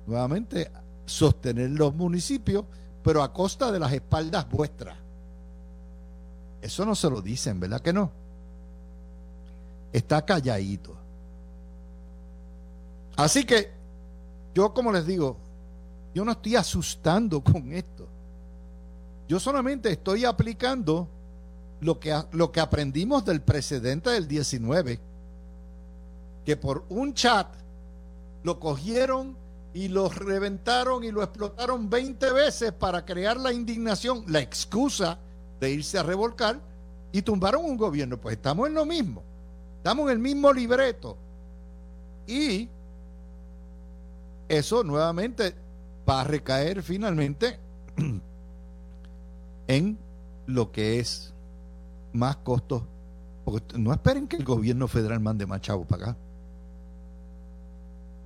nuevamente 0.06 0.70
sostener 1.08 1.72
los 1.72 1.96
municipios, 1.96 2.66
pero 3.02 3.24
a 3.24 3.34
costa 3.34 3.72
de 3.72 3.80
las 3.80 3.94
espaldas 3.94 4.48
vuestras. 4.48 5.01
Eso 6.62 6.86
no 6.86 6.96
se 6.96 7.10
lo 7.10 7.22
dicen, 7.22 7.60
¿verdad 7.60 7.82
que 7.82 7.94
no? 7.94 8.12
Está 9.92 10.24
calladito. 10.24 10.96
Así 13.16 13.44
que 13.44 13.72
yo 14.54 14.74
como 14.74 14.92
les 14.92 15.06
digo, 15.06 15.38
yo 16.14 16.26
no 16.26 16.32
estoy 16.32 16.56
asustando 16.56 17.42
con 17.44 17.72
esto. 17.72 18.08
Yo 19.28 19.40
solamente 19.40 19.92
estoy 19.92 20.26
aplicando 20.26 21.08
lo 21.80 22.00
que, 22.00 22.16
lo 22.32 22.52
que 22.52 22.60
aprendimos 22.60 23.26
del 23.26 23.42
precedente 23.42 24.10
del 24.12 24.28
19, 24.28 25.00
que 26.46 26.58
por 26.58 26.86
un 26.90 27.14
chat 27.14 27.48
lo 28.44 28.60
cogieron 28.60 29.38
y 29.74 29.88
lo 29.88 30.10
reventaron 30.10 31.04
y 31.04 31.12
lo 31.12 31.24
explotaron 31.24 31.90
20 31.90 32.34
veces 32.34 32.74
para 32.74 33.06
crear 33.06 33.38
la 33.38 33.54
indignación, 33.54 34.26
la 34.28 34.42
excusa 34.42 35.18
de 35.62 35.72
irse 35.72 35.98
a 35.98 36.04
revolcar 36.04 36.60
y 37.14 37.22
tumbaron 37.22 37.64
un 37.64 37.78
gobierno. 37.78 38.18
Pues 38.18 38.36
estamos 38.36 38.68
en 38.68 38.74
lo 38.74 38.86
mismo, 38.86 39.24
estamos 39.78 40.08
en 40.08 40.12
el 40.12 40.20
mismo 40.20 40.52
libreto. 40.52 41.16
Y 42.28 42.68
eso 44.50 44.84
nuevamente 44.84 45.54
va 46.10 46.22
a 46.22 46.24
recaer 46.24 46.82
finalmente 46.82 47.60
en 49.68 49.98
lo 50.48 50.72
que 50.72 51.00
es 51.00 51.34
más 52.12 52.36
costos. 52.38 52.84
Porque 53.46 53.78
no 53.78 53.94
esperen 53.94 54.28
que 54.28 54.38
el 54.38 54.44
gobierno 54.44 54.88
federal 54.88 55.20
mande 55.20 55.46
más 55.46 55.62
chavos 55.62 55.88
para 55.88 56.04
acá. 56.04 56.18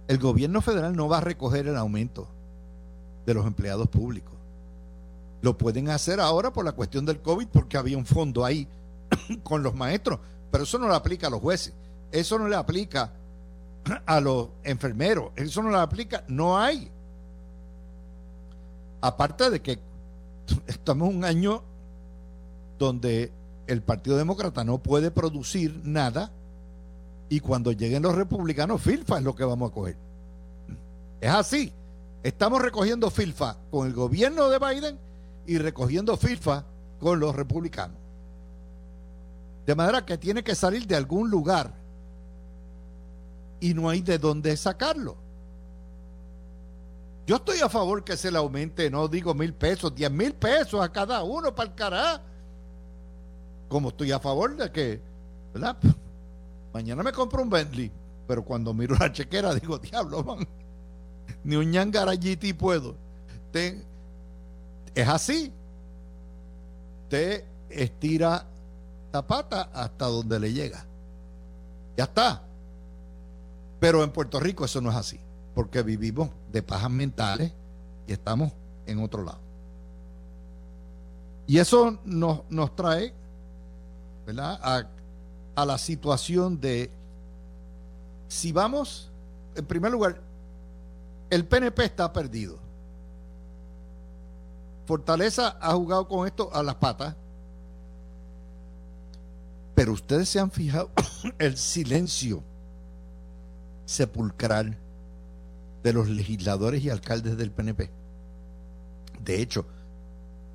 El 0.08 0.20
gobierno 0.20 0.62
federal 0.62 0.96
no 0.96 1.08
va 1.10 1.18
a 1.18 1.22
recoger 1.22 1.68
el 1.68 1.76
aumento 1.76 2.28
de 3.26 3.34
los 3.34 3.46
empleados 3.46 3.88
públicos. 3.90 4.34
Lo 5.42 5.58
pueden 5.58 5.90
hacer 5.90 6.20
ahora 6.20 6.52
por 6.52 6.66
la 6.66 6.72
cuestión 6.72 7.06
del 7.06 7.22
COVID 7.22 7.48
porque 7.48 7.78
había 7.78 7.98
un 7.98 8.06
fondo 8.06 8.46
ahí 8.46 8.68
con 9.44 9.64
los 9.64 9.76
maestros, 9.76 10.20
pero 10.52 10.64
eso 10.64 10.80
no 10.80 10.88
le 10.88 10.96
aplica 10.96 11.28
a 11.28 11.30
los 11.30 11.42
jueces, 11.42 11.74
eso 12.12 12.40
no 12.40 12.48
le 12.48 12.56
aplica 12.56 13.12
a 14.06 14.20
los 14.20 14.50
enfermeros, 14.64 15.32
eso 15.36 15.62
no 15.62 15.70
le 15.70 15.78
aplica, 15.78 16.24
no 16.28 16.58
hay. 16.58 16.90
Aparte 19.02 19.50
de 19.50 19.62
que 19.62 19.80
estamos 20.68 21.10
en 21.10 21.18
un 21.18 21.26
año 21.26 21.62
donde 22.80 23.32
el 23.68 23.82
Partido 23.82 24.18
Demócrata 24.18 24.64
no 24.64 24.78
puede 24.80 25.12
producir 25.12 25.82
nada 25.84 26.32
y 27.30 27.40
cuando 27.40 27.72
lleguen 27.72 28.04
los 28.04 28.16
republicanos, 28.16 28.82
filfa 28.82 29.18
es 29.18 29.24
lo 29.24 29.36
que 29.36 29.44
vamos 29.44 29.72
a 29.72 29.74
coger. 29.74 29.98
Es 31.22 31.32
así. 31.32 31.74
Estamos 32.24 32.62
recogiendo 32.62 33.10
filfa 33.10 33.58
con 33.72 33.88
el 33.88 33.94
gobierno 33.94 34.50
de 34.50 34.60
Biden 34.60 35.05
y 35.48 35.58
recogiendo 35.58 36.18
filfa 36.18 36.66
con 37.00 37.20
los 37.20 37.36
republicanos. 37.36 37.98
De 39.66 39.76
manera 39.76 40.06
que 40.06 40.18
tiene 40.18 40.44
que 40.44 40.56
salir 40.56 40.86
de 40.86 40.96
algún 40.96 41.30
lugar 41.30 41.74
y 43.60 43.74
no 43.74 43.90
hay 43.90 44.02
de 44.02 44.18
dónde 44.18 44.56
sacarlo. 44.58 45.18
Yo 47.26 47.38
estoy 47.38 47.60
a 47.62 47.70
favor 47.70 48.04
que 48.04 48.16
se 48.16 48.32
le 48.32 48.38
aumente, 48.38 48.90
no 48.92 49.08
digo 49.08 49.34
mil 49.34 49.54
pesos, 49.54 49.96
diez 49.96 50.12
mil 50.12 50.34
pesos 50.34 50.84
a 50.84 50.92
cada 50.92 51.24
uno 51.24 51.56
para 51.56 51.70
el 51.70 51.76
carajo. 51.76 52.24
Como 53.68 53.90
estoy 53.90 54.12
a 54.12 54.20
favor 54.20 54.56
de 54.56 54.72
que, 54.72 55.02
¿verdad? 55.52 55.76
Mañana 56.72 57.02
me 57.02 57.12
compro 57.12 57.42
un 57.42 57.50
Bentley, 57.50 57.92
pero 58.28 58.46
cuando 58.46 58.74
miro 58.74 58.96
la 59.00 59.12
chequera 59.12 59.56
digo, 59.56 59.80
diablo, 59.80 60.24
man, 60.24 60.48
ni 61.44 61.56
un 61.56 61.72
ñangaralliti 61.72 62.54
puedo. 62.54 62.96
Es 64.96 65.08
así. 65.08 65.52
Te 67.10 67.46
estira 67.70 68.46
la 69.12 69.26
pata 69.26 69.70
hasta 69.74 70.06
donde 70.06 70.40
le 70.40 70.54
llega. 70.54 70.86
Ya 71.98 72.06
está. 72.06 72.42
Pero 73.80 74.04
en 74.04 74.12
Puerto 74.12 74.40
Rico 74.40 74.66
eso 74.66 74.82
no 74.82 74.90
es 74.90 74.96
así, 74.96 75.20
porque 75.54 75.84
vivimos 75.84 76.30
de 76.52 76.64
pajas 76.64 76.90
mentales 76.90 77.52
y 78.08 78.14
estamos 78.14 78.52
en 78.88 79.00
otro 79.04 79.24
lado. 79.24 79.40
Y 81.48 81.60
eso 81.60 82.00
nos, 82.06 82.42
nos 82.50 82.76
trae 82.76 83.14
a 84.58 85.66
la 85.66 85.78
situación 85.78 86.60
de 86.60 86.90
si 88.28 88.52
vamos, 88.52 89.10
en 89.56 89.66
primer 89.66 89.92
lugar, 89.92 90.20
el 91.30 91.46
PNP 91.46 91.86
está 91.86 92.12
perdido. 92.12 92.65
Fortaleza 94.86 95.58
ha 95.60 95.74
jugado 95.74 96.08
con 96.08 96.28
esto 96.28 96.50
a 96.54 96.62
las 96.64 96.76
patas. 96.76 97.16
Pero 99.74 99.94
ustedes 99.94 100.30
se 100.30 100.40
han 100.40 100.52
fijado 100.52 100.92
el 101.40 101.58
silencio 101.58 102.44
sepulcral 103.86 104.78
de 105.84 105.94
los 105.94 106.08
legisladores 106.08 106.84
y 106.84 106.90
alcaldes 106.90 107.38
del 107.38 107.52
PNP. 107.52 107.92
De 109.24 109.42
hecho, 109.42 109.66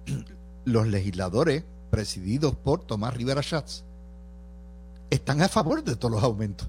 los 0.64 0.86
legisladores 0.86 1.64
presididos 1.90 2.54
por 2.54 2.84
Tomás 2.84 3.14
Rivera 3.14 3.42
Schatz 3.42 3.84
están 5.10 5.42
a 5.42 5.48
favor 5.48 5.82
de 5.82 5.96
todos 5.96 6.12
los 6.12 6.22
aumentos. 6.22 6.68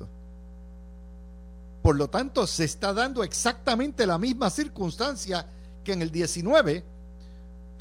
Por 1.82 1.96
lo 1.96 2.10
tanto, 2.10 2.46
se 2.46 2.64
está 2.64 2.94
dando 2.94 3.24
exactamente 3.24 4.06
la 4.06 4.18
misma 4.18 4.50
circunstancia 4.50 5.48
que 5.84 5.94
en 5.94 6.02
el 6.02 6.12
19, 6.12 6.84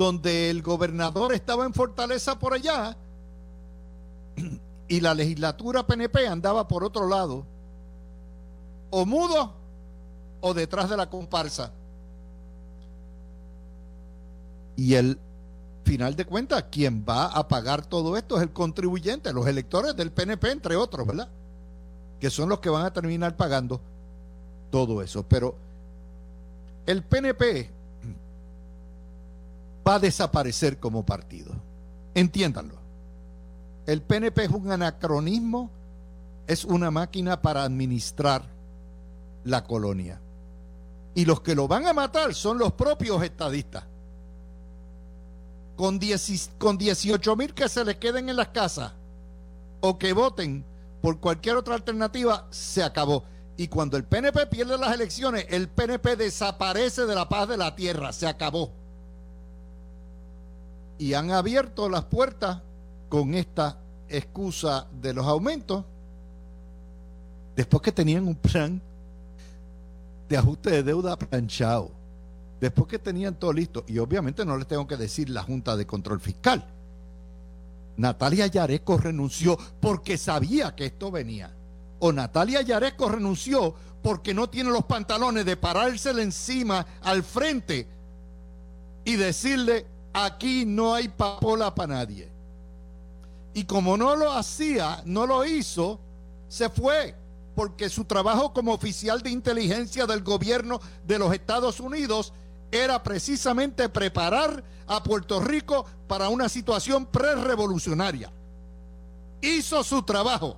donde 0.01 0.49
el 0.49 0.63
gobernador 0.63 1.35
estaba 1.35 1.67
en 1.67 1.75
Fortaleza 1.75 2.39
por 2.39 2.55
allá 2.55 2.97
y 4.89 4.99
la 4.99 5.13
legislatura 5.13 5.87
PNP 5.87 6.27
andaba 6.27 6.67
por 6.67 6.85
otro 6.85 7.07
lado, 7.07 7.45
o 8.89 9.05
mudo 9.05 9.53
o 10.41 10.55
detrás 10.55 10.89
de 10.89 10.97
la 10.97 11.11
comparsa. 11.11 11.75
Y 14.75 14.95
el 14.95 15.19
final 15.85 16.17
de 16.17 16.25
cuentas, 16.25 16.65
quien 16.71 17.05
va 17.07 17.27
a 17.27 17.47
pagar 17.47 17.85
todo 17.85 18.17
esto 18.17 18.39
es 18.39 18.43
el 18.43 18.55
contribuyente, 18.55 19.35
los 19.35 19.47
electores 19.47 19.95
del 19.95 20.13
PNP, 20.13 20.51
entre 20.51 20.77
otros, 20.77 21.07
¿verdad? 21.07 21.29
Que 22.19 22.31
son 22.31 22.49
los 22.49 22.61
que 22.61 22.71
van 22.71 22.87
a 22.87 22.93
terminar 22.95 23.37
pagando 23.37 23.83
todo 24.71 25.03
eso. 25.03 25.27
Pero 25.29 25.57
el 26.87 27.03
PNP 27.03 27.80
va 29.91 29.97
a 29.97 29.99
desaparecer 29.99 30.79
como 30.79 31.05
partido. 31.05 31.53
Entiéndanlo. 32.15 32.77
El 33.87 34.03
PNP 34.03 34.45
es 34.45 34.51
un 34.51 34.71
anacronismo, 34.71 35.71
es 36.47 36.65
una 36.65 36.93
máquina 36.93 37.43
para 37.43 37.65
administrar 37.65 38.45
la 39.43 39.65
colonia. 39.65 40.21
Y 41.17 41.25
los 41.25 41.41
que 41.41 41.57
lo 41.57 41.67
van 41.67 41.89
a 41.89 41.93
matar 41.93 42.35
son 42.35 42.59
los 42.59 42.73
propios 42.73 43.21
estadistas 43.25 43.85
con, 45.77 45.99
18 45.99 47.37
mil 47.37 47.55
que 47.55 47.69
se 47.69 47.85
les 47.85 47.97
queden 47.97 48.29
en 48.29 48.37
las 48.37 48.49
casas 48.49 48.93
o 49.81 49.99
que 49.99 50.13
voten 50.13 50.63
por 51.01 51.19
cualquier 51.19 51.57
otra 51.57 51.75
alternativa, 51.75 52.47
se 52.51 52.83
acabó. 52.83 53.25
Y 53.57 53.69
cuando 53.69 53.97
el 53.97 54.05
PNP 54.05 54.47
pierde 54.47 54.77
las 54.77 54.95
elecciones, 54.95 55.47
el 55.49 55.69
PNP 55.69 56.17
desaparece 56.17 57.07
de 57.07 57.15
la 57.15 57.29
paz 57.29 57.49
de 57.49 57.57
la 57.57 57.75
tierra, 57.75 58.13
se 58.13 58.29
acabó. 58.29 58.80
Y 61.01 61.15
han 61.15 61.33
abierto 61.33 61.89
las 61.89 62.05
puertas 62.05 62.61
con 63.09 63.35
esta 63.35 63.77
excusa 64.09 64.87
de 65.03 65.13
los 65.13 65.27
aumentos, 65.27 65.85
después 67.57 67.83
que 67.83 67.91
tenían 67.91 68.29
un 68.29 68.37
plan 68.37 68.81
de 70.29 70.37
ajuste 70.37 70.71
de 70.71 70.83
deuda 70.85 71.19
planchado 71.19 71.91
después 72.61 72.89
que 72.89 72.99
tenían 72.99 73.35
todo 73.35 73.53
listo, 73.53 73.85
y 73.89 73.99
obviamente 73.99 74.45
no 74.45 74.57
les 74.57 74.69
tengo 74.69 74.87
que 74.87 74.97
decir 74.97 75.31
la 75.31 75.43
Junta 75.43 75.77
de 75.77 75.87
Control 75.87 76.21
Fiscal, 76.21 76.63
Natalia 77.97 78.47
Yaresco 78.47 78.99
renunció 78.99 79.59
porque 79.81 80.17
sabía 80.17 80.75
que 80.77 80.87
esto 80.87 81.11
venía. 81.11 81.51
O 81.99 82.13
Natalia 82.13 82.63
Yaresco 82.63 83.09
renunció 83.09 83.75
porque 84.03 84.33
no 84.33 84.49
tiene 84.49 84.71
los 84.71 84.85
pantalones 84.85 85.45
de 85.45 85.57
parársele 85.57 86.23
encima 86.23 86.87
al 87.03 87.23
frente 87.23 87.87
y 89.05 89.17
decirle, 89.17 89.87
aquí 90.13 90.65
no 90.67 90.95
hay 90.95 91.09
papola 91.09 91.75
para 91.75 91.95
nadie. 91.95 92.31
Y 93.55 93.65
como 93.65 93.97
no 93.97 94.15
lo 94.17 94.33
hacía, 94.33 95.03
no 95.05 95.27
lo 95.27 95.45
hizo, 95.45 95.99
se 96.49 96.69
fue 96.69 97.15
porque 97.55 97.89
su 97.89 98.05
trabajo 98.05 98.53
como 98.53 98.73
oficial 98.73 99.23
de 99.23 99.31
inteligencia 99.31 100.07
del 100.07 100.23
gobierno 100.23 100.81
de 101.05 101.19
los 101.19 101.33
Estados 101.33 101.81
Unidos 101.81 102.33
era 102.71 103.03
precisamente 103.03 103.89
preparar 103.89 104.63
a 104.87 105.03
Puerto 105.03 105.41
Rico 105.41 105.85
para 106.07 106.29
una 106.29 106.49
situación 106.49 107.07
pre-revolucionaria. 107.07 108.31
Hizo 109.41 109.83
su 109.83 110.03
trabajo. 110.03 110.57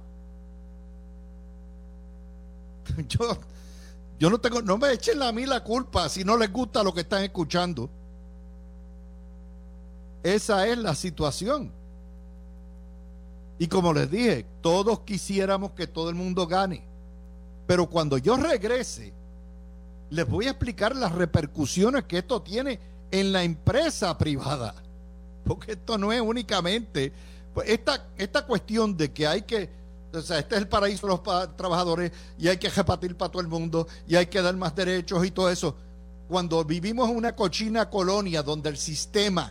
Yo, 3.09 3.39
yo 4.19 4.29
no 4.29 4.39
tengo, 4.41 4.61
no 4.61 4.77
me 4.77 4.93
echen 4.93 5.23
a 5.23 5.33
mí 5.33 5.47
la 5.47 5.65
culpa 5.65 6.09
si 6.09 6.25
no 6.25 6.37
les 6.37 6.53
gusta 6.53 6.83
lo 6.83 6.93
que 6.93 7.01
están 7.01 7.25
escuchando. 7.25 7.91
Esa 10.23 10.67
es 10.67 10.79
la 10.79 10.95
situación. 10.95 11.73
Y 13.59 13.67
como 13.69 13.93
les 13.93 14.11
dije, 14.11 14.47
todos 14.61 15.01
quisiéramos 15.01 15.73
que 15.73 15.87
todo 15.87 16.09
el 16.09 16.15
mundo 16.15 16.47
gane. 16.47 16.85
Pero 17.67 17.89
cuando 17.89 18.19
yo 18.19 18.37
regrese 18.37 19.13
les 20.13 20.29
voy 20.29 20.47
a 20.47 20.51
explicar 20.51 20.95
las 20.95 21.13
repercusiones 21.13 22.05
que 22.05 22.19
esto 22.19 22.43
tiene 22.43 22.79
en 23.11 23.33
la 23.33 23.45
empresa 23.45 24.17
privada. 24.19 24.75
Porque 25.45 25.73
esto 25.73 25.97
no 25.97 26.13
es 26.13 26.21
únicamente 26.21 27.13
pues 27.55 27.69
esta, 27.71 28.09
esta 28.17 28.45
cuestión 28.47 28.95
de 28.97 29.11
que 29.11 29.27
hay 29.27 29.43
que, 29.43 29.71
o 30.13 30.21
sea, 30.21 30.39
este 30.39 30.55
es 30.55 30.61
el 30.61 30.69
paraíso 30.69 31.07
de 31.07 31.13
los 31.15 31.57
trabajadores 31.57 32.13
y 32.39 32.49
hay 32.49 32.59
que 32.59 32.69
repartir 32.69 33.17
para 33.17 33.33
todo 33.33 33.41
el 33.41 33.49
mundo 33.49 33.89
y 34.07 34.17
hay 34.17 34.27
que 34.27 34.43
dar 34.43 34.55
más 34.55 34.75
derechos 34.77 35.25
y 35.25 35.31
todo 35.31 35.49
eso. 35.49 35.75
Cuando 36.29 36.63
vivimos 36.63 37.09
en 37.09 37.17
una 37.17 37.35
cochina 37.35 37.89
colonia 37.89 38.43
donde 38.43 38.69
el 38.69 38.77
sistema 38.77 39.51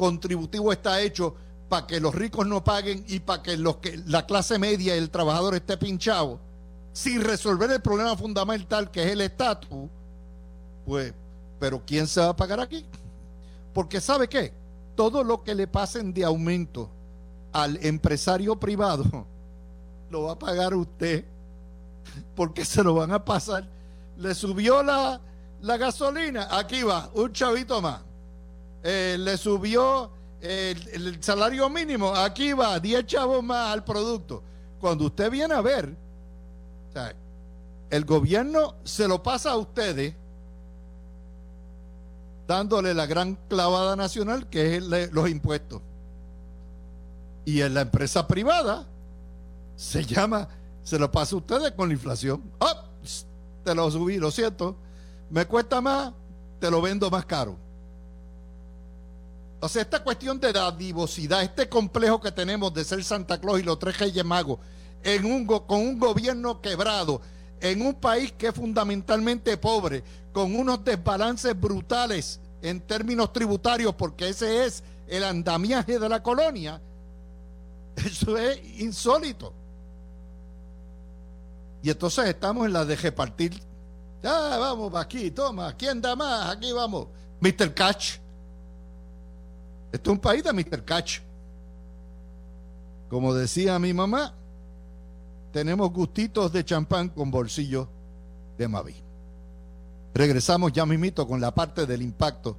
contributivo 0.00 0.72
está 0.72 1.02
hecho 1.02 1.34
para 1.68 1.86
que 1.86 2.00
los 2.00 2.14
ricos 2.14 2.46
no 2.46 2.64
paguen 2.64 3.04
y 3.06 3.20
para 3.20 3.42
que, 3.42 3.62
que 3.82 4.02
la 4.06 4.24
clase 4.24 4.58
media 4.58 4.96
y 4.96 4.98
el 4.98 5.10
trabajador 5.10 5.54
esté 5.54 5.76
pinchado, 5.76 6.40
sin 6.94 7.22
resolver 7.22 7.70
el 7.70 7.82
problema 7.82 8.16
fundamental 8.16 8.90
que 8.90 9.04
es 9.04 9.12
el 9.12 9.20
estatus, 9.20 9.90
pues, 10.86 11.12
pero 11.58 11.82
¿quién 11.84 12.06
se 12.06 12.20
va 12.20 12.30
a 12.30 12.36
pagar 12.36 12.60
aquí? 12.60 12.86
Porque 13.74 14.00
¿sabe 14.00 14.26
qué? 14.26 14.54
Todo 14.96 15.22
lo 15.22 15.44
que 15.44 15.54
le 15.54 15.66
pasen 15.66 16.14
de 16.14 16.24
aumento 16.24 16.88
al 17.52 17.78
empresario 17.84 18.58
privado, 18.58 19.04
lo 20.10 20.22
va 20.22 20.32
a 20.32 20.38
pagar 20.38 20.74
usted, 20.74 21.26
porque 22.34 22.64
se 22.64 22.82
lo 22.82 22.94
van 22.94 23.12
a 23.12 23.22
pasar. 23.22 23.68
Le 24.16 24.34
subió 24.34 24.82
la, 24.82 25.20
la 25.60 25.76
gasolina, 25.76 26.48
aquí 26.50 26.84
va, 26.84 27.10
un 27.12 27.34
chavito 27.34 27.82
más. 27.82 28.09
Eh, 28.82 29.16
le 29.18 29.36
subió 29.36 30.10
el, 30.40 31.22
salario 31.22 31.68
mínimo, 31.68 32.14
aquí 32.14 32.52
va, 32.52 32.78
10 32.80 33.06
chavos 33.06 33.42
más 33.42 33.72
al 33.72 33.84
producto. 33.84 34.42
Cuando 34.80 35.06
usted 35.06 35.30
viene 35.30 35.54
a 35.54 35.60
ver, 35.60 35.94
el 37.90 38.04
gobierno 38.04 38.76
se 38.84 39.06
lo 39.06 39.22
pasa 39.22 39.52
a 39.52 39.56
ustedes 39.56 40.14
dándole 42.46 42.94
la 42.94 43.06
gran 43.06 43.36
clavada 43.48 43.94
nacional 43.96 44.48
que 44.48 44.76
es 44.76 44.82
los 44.82 45.28
impuestos. 45.28 45.82
Y 47.44 47.60
en 47.62 47.74
la 47.74 47.82
empresa 47.82 48.26
privada 48.26 48.86
se 49.76 50.04
llama, 50.04 50.48
se 50.82 50.98
lo 50.98 51.10
pasa 51.10 51.34
a 51.34 51.38
ustedes 51.38 51.72
con 51.72 51.88
la 51.88 51.94
inflación. 51.94 52.42
¡Oh! 52.58 52.84
Te 53.64 53.74
lo 53.74 53.90
subí, 53.90 54.18
lo 54.18 54.30
siento. 54.30 54.76
Me 55.30 55.46
cuesta 55.46 55.80
más, 55.80 56.12
te 56.58 56.70
lo 56.70 56.80
vendo 56.80 57.10
más 57.10 57.24
caro. 57.26 57.56
O 59.60 59.68
sea, 59.68 59.82
esta 59.82 60.02
cuestión 60.02 60.40
de 60.40 60.52
dadivosidad, 60.52 61.42
este 61.42 61.68
complejo 61.68 62.20
que 62.20 62.32
tenemos 62.32 62.72
de 62.72 62.82
ser 62.82 63.04
Santa 63.04 63.38
Claus 63.38 63.60
y 63.60 63.62
los 63.62 63.78
tres 63.78 63.98
reyes 63.98 64.24
magos, 64.24 64.58
en 65.02 65.24
un, 65.26 65.46
con 65.46 65.80
un 65.80 65.98
gobierno 65.98 66.62
quebrado, 66.62 67.20
en 67.60 67.82
un 67.82 67.94
país 67.94 68.32
que 68.32 68.48
es 68.48 68.54
fundamentalmente 68.54 69.56
pobre, 69.58 70.02
con 70.32 70.54
unos 70.54 70.82
desbalances 70.82 71.58
brutales 71.58 72.40
en 72.62 72.80
términos 72.80 73.32
tributarios, 73.34 73.94
porque 73.94 74.30
ese 74.30 74.64
es 74.64 74.82
el 75.06 75.24
andamiaje 75.24 75.98
de 75.98 76.08
la 76.08 76.22
colonia, 76.22 76.80
eso 77.96 78.38
es 78.38 78.58
insólito. 78.80 79.52
Y 81.82 81.90
entonces 81.90 82.26
estamos 82.28 82.66
en 82.66 82.72
la 82.72 82.84
de 82.84 82.96
repartir. 82.96 83.60
Ya, 84.22 84.58
vamos, 84.58 84.94
aquí, 84.94 85.30
toma, 85.30 85.74
¿quién 85.76 86.00
da 86.00 86.14
más? 86.14 86.50
Aquí 86.50 86.72
vamos. 86.72 87.08
Mr. 87.40 87.74
Catch. 87.74 88.18
Esto 89.92 90.10
es 90.10 90.14
un 90.14 90.20
país 90.20 90.44
de 90.44 90.52
Mr. 90.52 90.84
Catch. 90.84 91.20
Como 93.08 93.34
decía 93.34 93.78
mi 93.78 93.92
mamá, 93.92 94.34
tenemos 95.52 95.92
gustitos 95.92 96.52
de 96.52 96.64
champán 96.64 97.08
con 97.08 97.30
bolsillo 97.30 97.88
de 98.56 98.68
Mavi. 98.68 98.94
Regresamos 100.14 100.72
ya 100.72 100.86
mismito 100.86 101.26
con 101.26 101.40
la 101.40 101.52
parte 101.52 101.86
del 101.86 102.02
impacto 102.02 102.56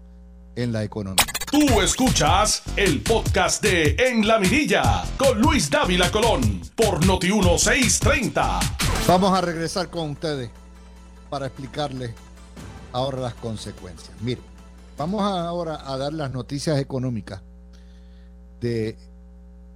en 0.55 0.73
la 0.73 0.83
economía. 0.83 1.25
Tú 1.49 1.81
escuchas 1.81 2.63
el 2.75 3.01
podcast 3.01 3.61
de 3.61 3.95
En 3.97 4.27
la 4.27 4.39
Mirilla 4.39 5.03
con 5.17 5.39
Luis 5.39 5.69
Dávila 5.69 6.11
Colón 6.11 6.61
por 6.75 7.05
Noti 7.05 7.27
1630. 7.31 8.59
Vamos 9.07 9.37
a 9.37 9.41
regresar 9.41 9.89
con 9.89 10.11
ustedes 10.11 10.49
para 11.29 11.47
explicarles 11.47 12.11
ahora 12.93 13.19
las 13.19 13.33
consecuencias. 13.35 14.11
Mire, 14.21 14.41
vamos 15.01 15.23
ahora 15.23 15.91
a 15.91 15.97
dar 15.97 16.13
las 16.13 16.31
noticias 16.31 16.77
económicas 16.79 17.41
de 18.59 18.95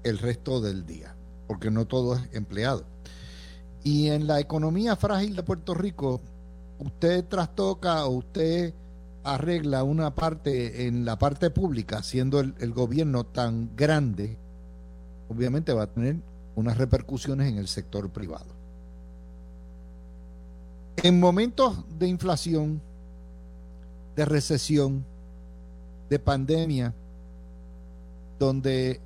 el 0.04 0.20
resto 0.20 0.62
del 0.62 0.86
día, 0.86 1.16
porque 1.48 1.72
no 1.72 1.86
todo 1.88 2.14
es 2.14 2.22
empleado. 2.34 2.84
Y 3.84 4.10
en 4.10 4.28
la 4.28 4.40
economía 4.40 4.96
frágil 4.96 5.36
de 5.36 5.42
Puerto 5.42 5.74
Rico, 5.74 6.22
usted 6.78 7.26
trastoca 7.26 8.06
o 8.06 8.18
usted 8.18 8.76
arregla 9.24 9.84
una 9.84 10.14
parte 10.14 10.86
en 10.86 11.06
la 11.06 11.18
parte 11.18 11.50
pública, 11.50 12.04
siendo 12.04 12.40
el, 12.40 12.72
gobierno 12.72 13.24
tan 13.24 13.76
grande, 13.76 14.38
obviamente 15.28 15.74
va 15.74 15.84
a 15.84 15.88
tener 15.88 16.18
unas 16.56 16.78
repercusiones 16.78 17.52
en 17.52 17.58
el 17.58 17.68
sector 17.68 18.12
privado. 18.12 18.54
En 20.98 21.20
momentos 21.20 21.84
de 21.98 22.08
inflación, 22.08 22.80
de 24.16 24.26
recesión, 24.26 25.04
de 26.10 26.20
pandemia, 26.20 26.94
donde 28.40 29.00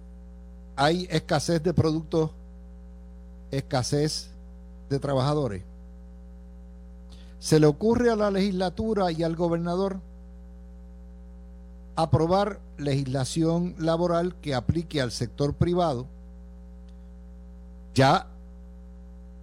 hay 0.75 1.07
escasez 1.09 1.61
de 1.61 1.73
productos, 1.73 2.31
escasez 3.51 4.29
de 4.89 4.99
trabajadores, 4.99 5.63
se 7.39 7.59
le 7.59 7.67
ocurre 7.67 8.11
a 8.11 8.15
la 8.15 8.31
legislatura 8.31 9.11
y 9.11 9.23
al 9.23 9.35
gobernador 9.35 10.01
aprobar 11.95 12.59
legislación 12.77 13.75
laboral 13.77 14.35
que 14.35 14.55
aplique 14.55 15.01
al 15.01 15.11
sector 15.11 15.53
privado. 15.53 16.05
Ya 17.93 18.27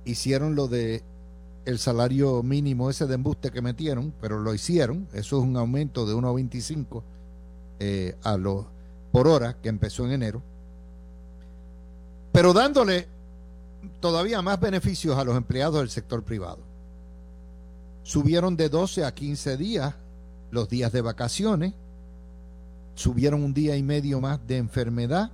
hicieron 0.04 0.54
lo 0.54 0.68
de 0.68 1.02
el 1.64 1.78
salario 1.78 2.42
mínimo 2.42 2.88
ese 2.90 3.06
de 3.06 3.14
embuste 3.14 3.50
que 3.50 3.60
metieron, 3.60 4.12
pero 4.20 4.38
lo 4.38 4.54
hicieron. 4.54 5.08
Eso 5.12 5.38
es 5.38 5.44
un 5.44 5.56
aumento 5.56 6.06
de 6.06 6.14
1.25 6.14 7.02
eh, 7.80 8.16
a 8.22 8.36
los 8.36 8.66
por 9.12 9.28
hora 9.28 9.56
que 9.60 9.68
empezó 9.68 10.04
en 10.04 10.12
enero. 10.12 10.42
Pero 12.32 12.52
dándole 12.52 13.08
todavía 14.00 14.42
más 14.42 14.60
beneficios 14.60 15.16
a 15.16 15.24
los 15.24 15.36
empleados 15.36 15.80
del 15.80 15.90
sector 15.90 16.22
privado. 16.22 16.58
Subieron 18.02 18.56
de 18.56 18.68
12 18.68 19.04
a 19.04 19.14
15 19.14 19.56
días 19.56 19.94
los 20.50 20.68
días 20.68 20.92
de 20.92 21.00
vacaciones 21.00 21.74
subieron 22.96 23.44
un 23.44 23.54
día 23.54 23.76
y 23.76 23.82
medio 23.82 24.20
más 24.20 24.44
de 24.46 24.56
enfermedad, 24.56 25.30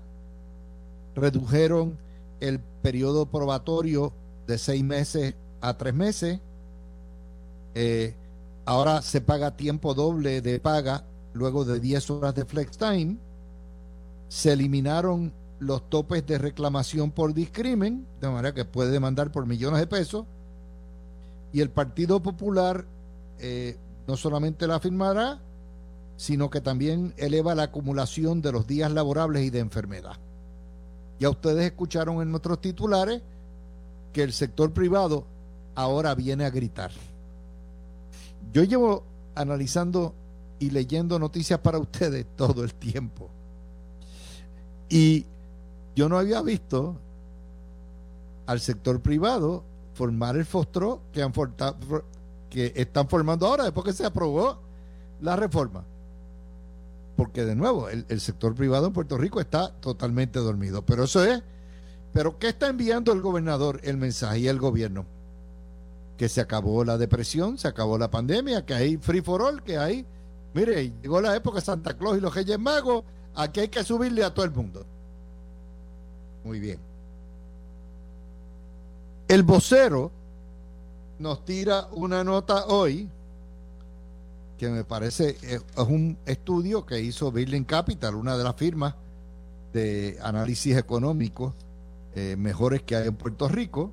redujeron 1.14 1.96
el 2.40 2.59
periodo 2.59 3.26
probatorio 3.26 4.12
de 4.46 4.59
seis 4.59 4.83
meses 4.83 5.35
a 5.61 5.78
tres 5.78 5.94
meses, 5.94 6.40
eh, 7.74 8.14
ahora 8.64 9.00
se 9.00 9.20
paga 9.20 9.57
tiempo 9.57 9.94
doble 9.94 10.42
de 10.42 10.59
paga 10.59 11.05
luego 11.33 11.64
de 11.64 11.81
10 11.81 12.11
horas 12.11 12.35
de 12.35 12.45
flex 12.45 12.77
time, 12.77 13.16
se 14.29 14.53
eliminaron 14.53 15.33
los 15.59 15.88
topes 15.88 16.27
de 16.27 16.38
reclamación 16.38 17.11
por 17.11 17.35
discrimen, 17.35 18.07
de 18.21 18.29
manera 18.29 18.55
que 18.55 18.64
puede 18.64 18.90
demandar 18.90 19.31
por 19.31 19.47
millones 19.47 19.81
de 19.81 19.87
pesos, 19.87 20.27
y 21.53 21.61
el 21.61 21.71
Partido 21.71 22.23
Popular 22.23 22.85
eh, 23.38 23.77
no 24.07 24.16
solamente 24.16 24.66
la 24.66 24.81
firmará, 24.81 25.40
sino 26.16 26.51
que 26.51 26.61
también 26.61 27.14
eleva 27.16 27.55
la 27.55 27.64
acumulación 27.64 28.42
de 28.42 28.53
los 28.53 28.66
días 28.66 28.90
laborables 28.92 29.45
y 29.45 29.51
de 29.51 29.61
enfermedad. 29.61 30.16
Ya 31.18 31.31
ustedes 31.31 31.64
escucharon 31.64 32.23
en 32.23 32.31
nuestros 32.31 32.61
titulares 32.61 33.23
que 34.12 34.23
el 34.23 34.33
sector 34.33 34.73
privado 34.73 35.27
ahora 35.75 36.14
viene 36.14 36.45
a 36.45 36.51
gritar. 36.51 36.90
Yo 38.53 38.64
llevo 38.64 39.05
analizando 39.35 40.14
y 40.62 40.70
leyendo 40.70 41.18
noticias 41.18 41.59
para 41.61 41.79
ustedes 41.79 42.27
todo 42.37 42.64
el 42.64 42.75
tiempo. 42.75 43.31
Y 44.88 45.27
yo 45.94 46.09
no 46.09 46.18
había 46.18 46.42
visto 46.42 46.96
al 48.46 48.61
sector 48.61 49.01
privado 49.01 49.64
formar 49.94 50.37
el 50.37 50.44
fostro 50.44 51.03
que, 51.12 51.22
han 51.22 51.33
que 52.51 52.72
están 52.77 53.09
formando 53.09 53.46
ahora 53.46 53.64
después 53.64 53.87
que 53.87 53.92
se 53.92 54.05
aprobó 54.05 54.59
la 55.20 55.37
reforma 55.37 55.85
porque 57.16 57.44
de 57.44 57.55
nuevo, 57.55 57.88
el, 57.88 58.20
sector 58.20 58.55
privado 58.55 58.87
en 58.87 58.92
Puerto 58.92 59.18
Rico 59.18 59.40
está 59.40 59.72
totalmente 59.81 60.38
dormido. 60.38 60.85
Pero 60.85 61.05
eso 61.05 61.25
es, 61.25 61.42
pero 62.12 62.38
¿qué 62.38 62.48
está 62.48 62.68
enviando 62.68 63.12
el 63.12 63.20
gobernador 63.20 63.81
el 63.85 63.96
mensaje 63.96 64.40
y 64.40 64.48
el 64.48 64.59
gobierno? 64.59 65.07
Que 66.16 66.29
se 66.29 66.40
acabó 66.40 66.85
la 66.85 66.98
depresión, 66.98 67.59
se 67.59 67.68
acabó 67.68 67.98
la 67.98 68.11
pandemia, 68.11 68.64
que 68.64 68.75
hay 68.75 68.96
free 68.96 69.20
for 69.20 69.42
all, 69.42 69.62
que 69.62 69.79
hay, 69.79 70.07
mire, 70.55 70.93
llegó 71.03 71.21
la 71.21 71.35
época 71.37 71.57
de 71.57 71.65
Santa 71.65 71.97
Claus 71.97 72.19
y 72.19 72.21
los 72.21 72.35
Reyes 72.35 72.59
Magos, 72.59 73.05
aquí 73.35 73.61
hay 73.61 73.69
que 73.69 73.85
subirle 73.85 74.25
a 74.25 74.33
todo 74.33 74.45
el 74.45 74.53
mundo. 74.53 74.85
Muy 76.45 76.61
bien. 76.61 76.79
El 79.29 79.43
vocero 79.45 80.11
nos 81.19 81.45
tira 81.45 81.88
una 81.93 82.25
nota 82.25 82.67
hoy 82.67 83.09
que 84.59 84.69
me 84.69 84.85
parece 84.85 85.37
es 85.43 85.62
un 85.77 86.17
estudio 86.25 86.87
que 86.87 87.01
hizo 87.01 87.33
Building 87.33 87.65
Capital, 87.65 88.15
una 88.15 88.37
de 88.37 88.45
las 88.45 88.55
firmas 88.55 88.95
de 89.73 90.19
análisis 90.23 90.77
económico 90.77 91.55
eh, 92.15 92.37
mejores 92.37 92.83
que 92.83 92.95
hay 92.95 93.09
en 93.09 93.17
Puerto 93.17 93.49
Rico. 93.49 93.91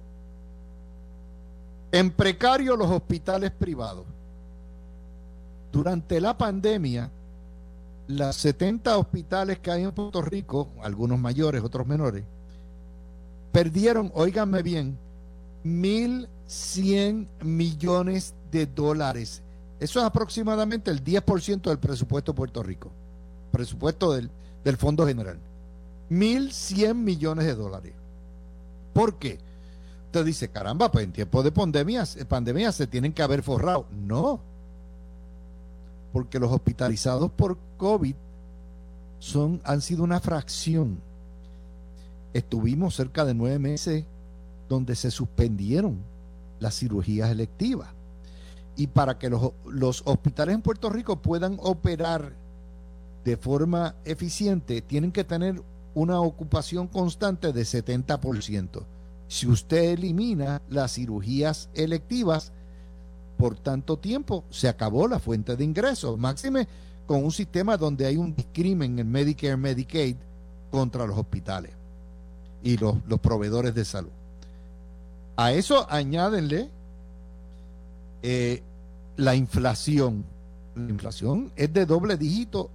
En 1.91 2.11
precario 2.11 2.75
los 2.75 2.89
hospitales 2.91 3.51
privados. 3.51 4.05
Durante 5.71 6.19
la 6.19 6.37
pandemia, 6.37 7.11
las 8.07 8.35
70 8.37 8.97
hospitales 8.97 9.59
que 9.59 9.71
hay 9.71 9.83
en 9.83 9.91
Puerto 9.91 10.21
Rico, 10.21 10.69
algunos 10.81 11.19
mayores, 11.19 11.63
otros 11.63 11.85
menores, 11.85 12.23
perdieron, 13.51 14.11
óiganme 14.15 14.63
bien, 14.63 14.97
1.100 15.63 17.27
millones 17.43 18.33
de 18.51 18.65
dólares. 18.65 19.43
Eso 19.79 19.99
es 19.99 20.05
aproximadamente 20.05 20.89
el 20.89 21.03
10% 21.03 21.61
del 21.61 21.79
presupuesto 21.79 22.31
de 22.31 22.37
Puerto 22.37 22.63
Rico, 22.63 22.91
presupuesto 23.51 24.13
del, 24.13 24.29
del 24.63 24.77
Fondo 24.77 25.05
General. 25.05 25.37
1.100 26.09 26.95
millones 26.95 27.45
de 27.45 27.55
dólares. 27.55 27.93
¿Por 28.93 29.19
qué? 29.19 29.37
Usted 30.07 30.25
dice, 30.25 30.49
caramba, 30.49 30.91
pues 30.91 31.05
en 31.05 31.11
tiempos 31.11 31.43
de 31.43 31.51
pandemia, 31.51 32.03
pandemia 32.27 32.71
se 32.71 32.87
tienen 32.87 33.13
que 33.13 33.21
haber 33.21 33.43
forrado. 33.43 33.85
No, 33.91 34.41
porque 36.11 36.39
los 36.39 36.51
hospitalizados 36.51 37.31
por 37.31 37.57
COVID 37.77 38.15
son, 39.19 39.61
han 39.63 39.81
sido 39.81 40.03
una 40.03 40.19
fracción. 40.19 40.99
Estuvimos 42.33 42.95
cerca 42.95 43.25
de 43.25 43.33
nueve 43.33 43.59
meses 43.59 44.05
donde 44.67 44.95
se 44.95 45.11
suspendieron 45.11 45.97
las 46.59 46.75
cirugías 46.77 47.29
electivas. 47.29 47.89
Y 48.75 48.87
para 48.87 49.17
que 49.17 49.29
los, 49.29 49.51
los 49.65 50.03
hospitales 50.05 50.55
en 50.55 50.61
Puerto 50.61 50.89
Rico 50.89 51.17
puedan 51.21 51.57
operar 51.61 52.33
de 53.25 53.35
forma 53.35 53.95
eficiente, 54.05 54.81
tienen 54.81 55.11
que 55.11 55.23
tener 55.23 55.61
una 55.93 56.21
ocupación 56.21 56.87
constante 56.87 57.51
de 57.51 57.61
70%. 57.63 58.85
Si 59.27 59.47
usted 59.47 59.91
elimina 59.91 60.61
las 60.69 60.93
cirugías 60.93 61.69
electivas, 61.73 62.53
por 63.39 63.55
tanto 63.55 63.97
tiempo 63.97 64.43
se 64.49 64.67
acabó 64.67 65.07
la 65.07 65.17
fuente 65.17 65.55
de 65.55 65.63
ingresos. 65.63 66.19
Máxime 66.19 66.67
con 67.07 67.23
un 67.23 67.31
sistema 67.31 67.77
donde 67.77 68.05
hay 68.05 68.17
un 68.17 68.35
discrimen 68.35 68.99
en 68.99 69.09
Medicare 69.09 69.55
Medicaid 69.55 70.17
contra 70.69 71.07
los 71.07 71.17
hospitales 71.17 71.71
y 72.61 72.75
los, 72.75 72.97
proveedores 73.21 73.73
de 73.73 73.85
salud. 73.85 74.09
A 75.37 75.53
eso 75.53 75.89
añádenle 75.89 76.69
eh, 78.23 78.61
la 79.15 79.35
inflación. 79.35 80.25
La 80.75 80.89
inflación 80.89 81.49
es 81.55 81.71
de 81.71 81.85
doble 81.85 82.17
dígito 82.17 82.69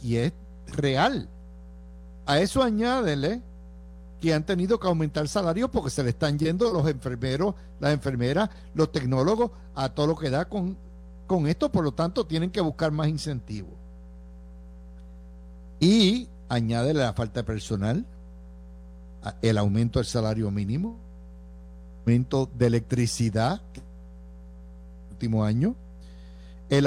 y 0.00 0.14
es 0.14 0.32
real. 0.68 1.28
A 2.24 2.38
eso 2.38 2.62
añádenle 2.62 3.42
que 4.20 4.34
han 4.34 4.44
tenido 4.44 4.78
que 4.78 4.86
aumentar 4.86 5.26
salarios 5.28 5.70
porque 5.70 5.90
se 5.90 6.02
le 6.02 6.10
están 6.10 6.38
yendo 6.38 6.72
los 6.72 6.86
enfermeros, 6.88 7.54
las 7.80 7.92
enfermeras, 7.92 8.50
los 8.74 8.92
tecnólogos, 8.92 9.50
a 9.74 9.88
todo 9.88 10.08
lo 10.08 10.16
que 10.16 10.30
da 10.30 10.44
con, 10.44 10.76
con 11.26 11.46
esto, 11.46 11.72
por 11.72 11.84
lo 11.84 11.92
tanto 11.92 12.26
tienen 12.26 12.50
que 12.50 12.60
buscar 12.60 12.92
más 12.92 13.08
incentivos. 13.08 13.72
Y 15.80 16.28
añádele 16.48 17.00
la 17.00 17.14
falta 17.14 17.40
de 17.40 17.44
personal, 17.44 18.04
el 19.40 19.58
aumento 19.58 19.98
del 19.98 20.06
salario 20.06 20.50
mínimo, 20.50 20.98
aumento 22.00 22.50
de 22.54 22.66
electricidad, 22.66 23.62
último 25.10 25.44
año, 25.44 25.74
el 26.68 26.86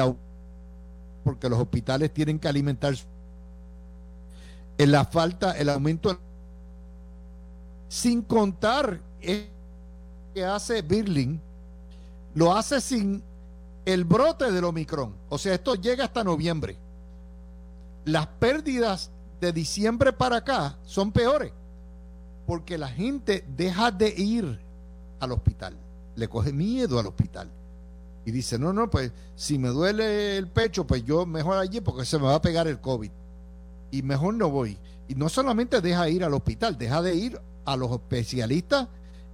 porque 1.23 1.47
los 1.49 1.59
hospitales 1.59 2.13
tienen 2.13 2.37
que 2.37 2.47
alimentar 2.47 2.95
en 4.77 4.91
la 4.91 5.05
falta, 5.05 5.57
el 5.57 5.69
aumento 5.69 6.19
sin 7.93 8.23
contar 8.23 8.99
que 9.21 10.43
hace 10.43 10.81
Birling, 10.81 11.39
lo 12.33 12.51
hace 12.55 12.81
sin 12.81 13.21
el 13.85 14.03
brote 14.03 14.51
del 14.51 14.63
Omicron. 14.63 15.13
O 15.29 15.37
sea, 15.37 15.53
esto 15.53 15.75
llega 15.75 16.05
hasta 16.05 16.23
noviembre. 16.23 16.75
Las 18.05 18.25
pérdidas 18.25 19.11
de 19.39 19.53
diciembre 19.53 20.11
para 20.11 20.37
acá 20.37 20.75
son 20.85 21.11
peores 21.11 21.53
porque 22.47 22.79
la 22.79 22.87
gente 22.87 23.45
deja 23.55 23.91
de 23.91 24.09
ir 24.09 24.59
al 25.19 25.31
hospital, 25.31 25.77
le 26.15 26.27
coge 26.27 26.51
miedo 26.51 26.97
al 26.97 27.05
hospital. 27.05 27.47
Y 28.25 28.31
dice, 28.31 28.57
no, 28.57 28.73
no, 28.73 28.89
pues 28.89 29.11
si 29.35 29.59
me 29.59 29.67
duele 29.67 30.37
el 30.37 30.47
pecho, 30.47 30.87
pues 30.87 31.05
yo 31.05 31.27
mejor 31.27 31.59
allí 31.59 31.79
porque 31.79 32.05
se 32.05 32.17
me 32.17 32.25
va 32.25 32.35
a 32.35 32.41
pegar 32.41 32.67
el 32.67 32.81
COVID. 32.81 33.11
Y 33.91 34.01
mejor 34.01 34.33
no 34.33 34.49
voy. 34.49 34.79
Y 35.07 35.13
no 35.13 35.29
solamente 35.29 35.79
deja 35.79 36.05
de 36.05 36.11
ir 36.11 36.23
al 36.23 36.33
hospital, 36.33 36.75
deja 36.75 37.03
de 37.03 37.13
ir 37.13 37.39
a 37.65 37.75
los 37.75 37.91
especialistas 37.91 38.87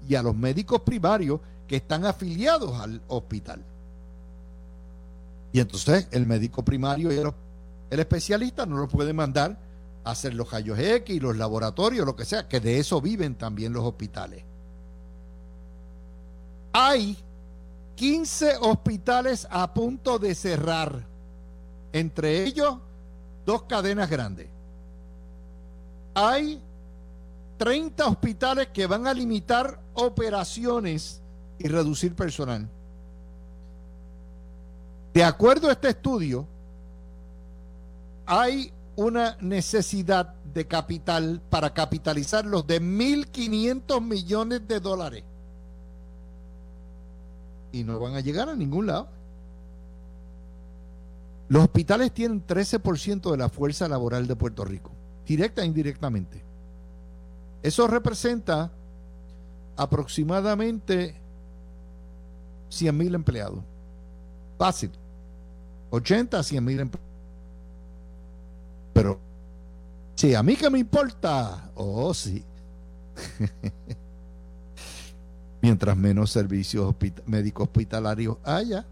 y 0.08 0.16
a 0.16 0.24
los 0.24 0.36
médicos 0.36 0.82
primarios 0.82 1.40
que 1.68 1.78
están 1.78 2.06
afiliados 2.06 2.80
al 2.80 3.02
hospital. 3.08 3.64
Y 5.52 5.60
entonces 5.60 6.08
el 6.12 6.26
médico 6.26 6.64
primario 6.64 7.12
y 7.12 7.18
el, 7.18 8.00
especialista 8.00 8.66
no 8.66 8.78
lo 8.78 8.88
puede 8.88 9.14
mandar 9.14 9.58
a 10.04 10.12
hacer 10.12 10.34
los 10.34 10.52
rayos 10.52 10.78
X, 10.80 11.22
los 11.22 11.38
laboratorios, 11.38 12.06
lo 12.06 12.16
que 12.16 12.26
sea, 12.26 12.48
que 12.48 12.60
de 12.60 12.80
eso 12.80 13.02
viven 13.02 13.36
también 13.36 13.74
los 13.74 13.84
hospitales. 13.84 14.44
Hay 16.72 17.18
15 17.96 18.58
hospitales 18.62 19.48
a 19.50 19.74
punto 19.74 20.20
de 20.20 20.36
cerrar, 20.36 21.06
entre 21.92 22.44
ellos 22.44 22.78
dos 23.46 23.64
cadenas 23.64 24.10
grandes. 24.10 24.48
Hay 26.14 26.62
30 27.60 28.08
hospitales 28.08 28.70
que 28.74 28.88
van 28.88 29.06
a 29.06 29.14
limitar 29.14 29.82
operaciones 29.94 31.22
y 31.60 31.68
reducir 31.68 32.16
personal. 32.16 32.70
De 35.14 35.24
acuerdo 35.24 35.68
a 35.68 35.74
este 35.74 35.90
estudio, 35.90 36.48
hay 38.26 38.72
una 38.96 39.36
necesidad 39.42 40.36
de 40.54 40.68
capital 40.68 41.42
para 41.50 41.74
capitalizarlos 41.74 42.66
de 42.66 42.82
1.500 42.82 44.02
millones 44.02 44.66
de 44.66 44.80
dólares. 44.80 45.24
Y 47.74 47.84
no 47.84 48.00
van 48.00 48.16
a 48.16 48.22
llegar 48.22 48.48
a 48.48 48.56
ningún 48.56 48.88
lado. 48.88 49.10
Los 51.50 51.64
hospitales 51.64 52.14
tienen 52.14 52.46
13% 52.46 53.32
de 53.32 53.38
la 53.38 53.50
fuerza 53.50 53.90
laboral 53.90 54.28
de 54.28 54.36
Puerto 54.38 54.64
Rico, 54.64 54.92
directa 55.26 55.64
e 55.64 55.66
indirectamente. 55.66 56.49
Eso 57.62 57.88
representa 57.88 58.72
aproximadamente 59.76 61.16
100 62.70 62.98
mil 62.98 63.16
empleados. 63.16 63.64
Fácil. 64.58 64.92
80 65.90 66.40
a 66.40 66.44
100 66.44 66.66
mil 66.66 66.80
empleados. 66.80 67.10
Pero, 68.94 69.20
si 70.16 70.36
a 70.36 70.44
mí 70.44 70.56
que 70.56 70.70
me 70.70 70.80
importa, 70.80 71.72
oh 71.76 72.14
sí. 72.14 72.44
Mientras 75.62 75.98
menos 75.98 76.32
servicios 76.32 76.96
médicos 77.26 77.68
hospitalarios 77.68 78.38
haya, 78.44 78.86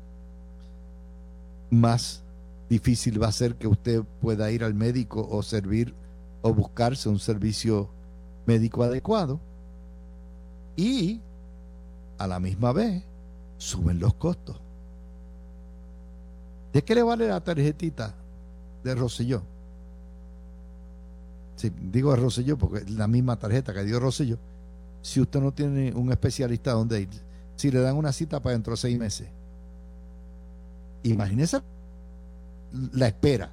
más 1.70 2.24
difícil 2.70 3.22
va 3.22 3.28
a 3.28 3.32
ser 3.32 3.56
que 3.56 3.68
usted 3.68 4.04
pueda 4.22 4.52
ir 4.52 4.64
al 4.64 4.74
médico 4.74 5.26
o 5.30 5.44
servir 5.44 5.94
o 6.42 6.54
buscarse 6.54 7.08
un 7.10 7.20
servicio 7.20 7.90
médico 8.48 8.84
adecuado 8.84 9.40
y 10.76 11.20
a 12.18 12.26
la 12.28 12.40
misma 12.40 12.72
vez 12.72 13.04
suben 13.58 14.00
los 14.00 14.14
costos. 14.16 14.60
¿De 16.74 16.84
qué 16.84 16.96
le 16.96 17.04
vale 17.04 17.28
la 17.28 17.42
tarjetita 17.42 18.16
de 18.84 18.96
Rosselló? 18.96 19.44
Digo 21.92 22.12
de 22.12 22.18
Rosselló 22.18 22.58
porque 22.58 22.80
es 22.80 22.90
la 22.92 23.08
misma 23.08 23.38
tarjeta 23.38 23.74
que 23.74 23.84
dio 23.84 24.00
Rosselló. 24.00 24.38
Si 25.02 25.20
usted 25.20 25.40
no 25.40 25.52
tiene 25.52 25.94
un 25.94 26.12
especialista 26.12 26.72
donde 26.72 27.02
ir, 27.02 27.10
si 27.56 27.72
le 27.72 27.80
dan 27.80 27.98
una 27.98 28.12
cita 28.12 28.40
para 28.40 28.54
dentro 28.54 28.72
de 28.72 28.78
seis 28.78 28.98
meses, 28.98 29.28
imagínese 31.04 31.62
la 32.94 33.08
espera. 33.08 33.52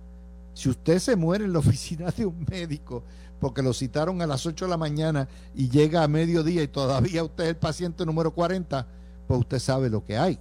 Si 0.53 0.69
usted 0.69 0.99
se 0.99 1.17
muere 1.17 1.45
en 1.45 1.53
la 1.53 1.59
oficina 1.59 2.11
de 2.11 2.27
un 2.27 2.47
médico 2.49 3.03
porque 3.41 3.63
lo 3.63 3.73
citaron 3.73 4.23
a 4.23 4.27
las 4.27 4.47
8 4.47 4.65
de 4.65 4.71
la 4.71 4.77
mañana 4.77 5.29
y 5.55 5.69
llega 5.69 6.03
a 6.03 6.09
mediodía 6.09 6.63
y 6.63 6.69
todavía 6.69 7.25
usted 7.25 7.45
es 7.45 7.51
el 7.51 7.57
paciente 7.57 8.07
número 8.07 8.33
40, 8.33 8.87
pues 9.27 9.41
usted 9.41 9.59
sabe 9.59 9.91
lo 9.91 10.05
que 10.05 10.17
hay. 10.17 10.39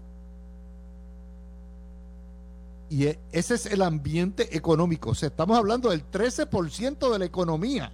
Y 2.90 3.08
e, 3.08 3.20
ese 3.32 3.56
es 3.56 3.66
el 3.66 3.82
ambiente 3.82 4.56
económico. 4.56 5.10
O 5.10 5.16
sea, 5.16 5.30
estamos 5.30 5.58
hablando 5.58 5.90
del 5.90 6.10
13% 6.10 7.12
de 7.12 7.20
la 7.20 7.26
economía, 7.26 7.92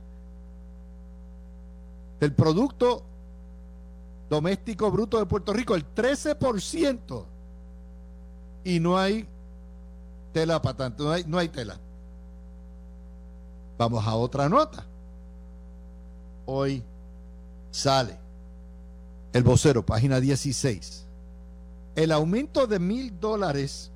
del 2.19 2.33
Producto 2.33 3.03
Doméstico 4.29 4.91
Bruto 4.91 5.17
de 5.17 5.25
Puerto 5.25 5.53
Rico, 5.53 5.73
el 5.75 5.85
13%. 5.95 7.23
Y 8.65 8.79
no 8.79 8.97
hay 8.97 9.25
tela 10.33 10.61
para 10.61 10.75
tanto, 10.75 11.05
no 11.05 11.11
hay, 11.11 11.23
no 11.25 11.37
hay 11.37 11.47
tela. 11.47 11.79
Vamos 13.77 14.05
a 14.05 14.15
otra 14.15 14.49
nota. 14.49 14.85
Hoy 16.51 16.83
sale 17.69 18.17
el 19.33 19.43
vocero, 19.43 19.85
página 19.85 20.19
16. 20.19 21.05
El 21.95 22.11
aumento 22.11 22.65
de 22.65 22.79
mil 22.79 23.19
dólares 23.19 23.91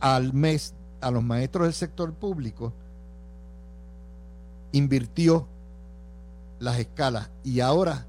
al 0.00 0.32
mes 0.32 0.74
a 1.00 1.12
los 1.12 1.22
maestros 1.22 1.68
del 1.68 1.74
sector 1.74 2.12
público 2.12 2.72
invirtió 4.72 5.46
las 6.58 6.80
escalas 6.80 7.30
y 7.44 7.60
ahora 7.60 8.08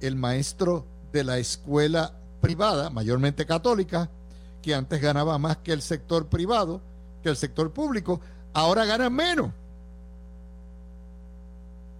el 0.00 0.16
maestro 0.16 0.84
de 1.12 1.22
la 1.22 1.38
escuela 1.38 2.12
privada, 2.40 2.90
mayormente 2.90 3.46
católica, 3.46 4.10
que 4.62 4.74
antes 4.74 5.00
ganaba 5.00 5.38
más 5.38 5.58
que 5.58 5.74
el 5.74 5.82
sector 5.82 6.26
privado, 6.26 6.80
que 7.22 7.28
el 7.28 7.36
sector 7.36 7.70
público, 7.70 8.20
ahora 8.52 8.84
gana 8.84 9.08
menos. 9.08 9.52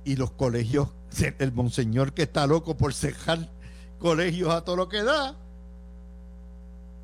Y 0.05 0.17
los 0.17 0.31
colegios, 0.31 0.89
el 1.39 1.53
monseñor 1.53 2.13
que 2.13 2.23
está 2.23 2.47
loco 2.47 2.77
por 2.77 2.95
cejar 2.95 3.51
colegios 3.99 4.51
a 4.51 4.65
todo 4.65 4.77
lo 4.77 4.89
que 4.89 5.03
da, 5.03 5.37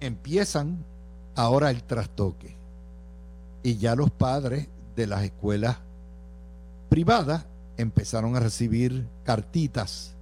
empiezan 0.00 0.84
ahora 1.34 1.70
el 1.70 1.82
trastoque. 1.82 2.56
Y 3.62 3.76
ya 3.76 3.94
los 3.94 4.10
padres 4.10 4.68
de 4.94 5.06
las 5.06 5.24
escuelas 5.24 5.78
privadas 6.88 7.44
empezaron 7.76 8.36
a 8.36 8.40
recibir 8.40 9.06
cartitas. 9.24 10.14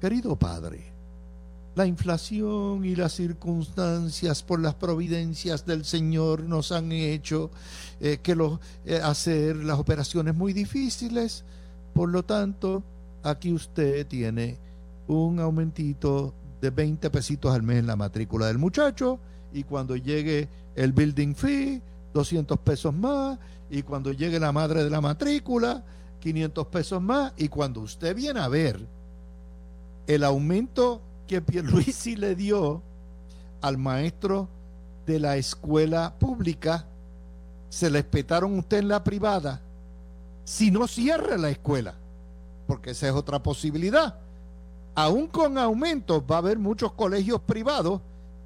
Querido 0.00 0.36
padre, 0.36 0.90
la 1.74 1.86
inflación 1.86 2.84
y 2.84 2.96
las 2.96 3.12
circunstancias 3.12 4.42
por 4.42 4.60
las 4.60 4.74
providencias 4.74 5.66
del 5.66 5.84
Señor 5.84 6.42
nos 6.42 6.72
han 6.72 6.92
hecho 6.92 7.50
eh, 8.00 8.18
que 8.22 8.34
lo, 8.34 8.60
eh, 8.84 9.00
hacer 9.02 9.56
las 9.56 9.78
operaciones 9.78 10.34
muy 10.34 10.52
difíciles. 10.52 11.44
Por 11.94 12.10
lo 12.10 12.24
tanto, 12.24 12.82
aquí 13.22 13.52
usted 13.52 14.06
tiene 14.06 14.58
un 15.06 15.40
aumentito 15.40 16.34
de 16.60 16.70
20 16.70 17.10
pesitos 17.10 17.54
al 17.54 17.62
mes 17.62 17.78
en 17.78 17.86
la 17.86 17.96
matrícula 17.96 18.46
del 18.46 18.58
muchacho 18.58 19.18
y 19.52 19.64
cuando 19.64 19.96
llegue 19.96 20.48
el 20.76 20.92
building 20.92 21.34
fee, 21.34 21.82
200 22.14 22.58
pesos 22.58 22.94
más 22.94 23.38
y 23.70 23.82
cuando 23.82 24.12
llegue 24.12 24.38
la 24.38 24.52
madre 24.52 24.84
de 24.84 24.90
la 24.90 25.00
matrícula, 25.00 25.84
500 26.20 26.66
pesos 26.66 27.02
más 27.02 27.32
y 27.36 27.48
cuando 27.48 27.80
usted 27.80 28.14
viene 28.14 28.40
a 28.40 28.48
ver 28.48 28.86
el 30.06 30.24
aumento 30.24 31.00
que 31.26 31.40
Pierluisi 31.40 32.16
le 32.16 32.34
dio 32.34 32.82
al 33.60 33.78
maestro 33.78 34.48
de 35.06 35.20
la 35.20 35.36
escuela 35.36 36.14
pública, 36.18 36.86
se 37.68 37.90
le 37.90 38.00
espetaron 38.00 38.58
usted 38.58 38.78
en 38.78 38.88
la 38.88 39.04
privada, 39.04 39.62
si 40.50 40.72
no 40.72 40.88
cierra 40.88 41.38
la 41.38 41.50
escuela, 41.50 41.94
porque 42.66 42.90
esa 42.90 43.06
es 43.06 43.14
otra 43.14 43.40
posibilidad. 43.40 44.18
Aún 44.96 45.28
con 45.28 45.56
aumentos 45.56 46.24
va 46.28 46.36
a 46.36 46.38
haber 46.38 46.58
muchos 46.58 46.92
colegios 46.92 47.40
privados 47.42 48.00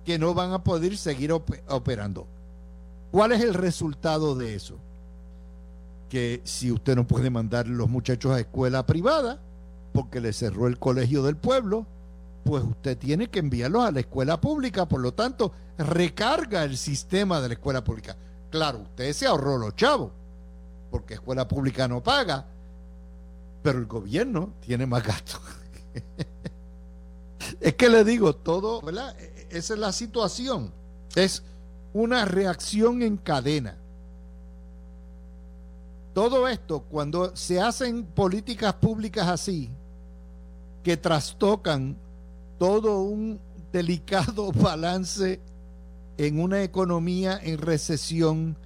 que 0.04 0.18
no 0.18 0.34
van 0.34 0.52
a 0.52 0.62
poder 0.62 0.98
seguir 0.98 1.32
operando. 1.32 2.26
¿Cuál 3.10 3.32
es 3.32 3.42
el 3.42 3.54
resultado 3.54 4.34
de 4.34 4.54
eso? 4.54 4.78
que 6.10 6.42
si 6.44 6.70
usted 6.70 6.94
no 6.94 7.08
puede 7.08 7.30
mandar 7.30 7.66
los 7.66 7.88
muchachos 7.88 8.30
a 8.30 8.38
escuela 8.38 8.86
privada 8.86 9.40
porque 9.92 10.20
le 10.20 10.32
cerró 10.32 10.68
el 10.68 10.78
colegio 10.78 11.24
del 11.24 11.36
pueblo, 11.36 11.86
pues 12.44 12.62
usted 12.62 12.96
tiene 12.96 13.30
que 13.30 13.40
enviarlos 13.40 13.84
a 13.84 13.90
la 13.90 13.98
escuela 13.98 14.40
pública, 14.40 14.86
por 14.86 15.00
lo 15.00 15.12
tanto, 15.12 15.50
recarga 15.76 16.62
el 16.62 16.76
sistema 16.76 17.40
de 17.40 17.48
la 17.48 17.54
escuela 17.54 17.82
pública. 17.82 18.16
Claro, 18.50 18.80
usted 18.80 19.12
se 19.12 19.26
ahorró 19.26 19.58
los 19.58 19.74
chavos, 19.74 20.12
porque 20.94 21.14
escuela 21.14 21.48
pública 21.48 21.88
no 21.88 22.04
paga, 22.04 22.46
pero 23.64 23.80
el 23.80 23.86
gobierno 23.86 24.52
tiene 24.60 24.86
más 24.86 25.02
gastos. 25.02 25.40
es 27.60 27.74
que 27.74 27.88
le 27.88 28.04
digo, 28.04 28.36
todo, 28.36 28.80
¿verdad? 28.80 29.18
E-, 29.18 29.24
e-, 29.24 29.58
esa 29.58 29.74
es 29.74 29.80
la 29.80 29.90
situación. 29.90 30.72
Es 31.16 31.42
una 31.94 32.24
reacción 32.24 33.02
en 33.02 33.16
cadena. 33.16 33.76
Todo 36.12 36.46
esto, 36.46 36.82
cuando 36.82 37.34
se 37.34 37.60
hacen 37.60 38.04
políticas 38.04 38.74
públicas 38.74 39.26
así, 39.26 39.72
que 40.84 40.96
trastocan 40.96 41.96
todo 42.56 43.00
un 43.00 43.40
delicado 43.72 44.52
balance 44.54 45.40
en 46.18 46.38
una 46.38 46.62
economía 46.62 47.36
en 47.42 47.58
recesión, 47.58 48.56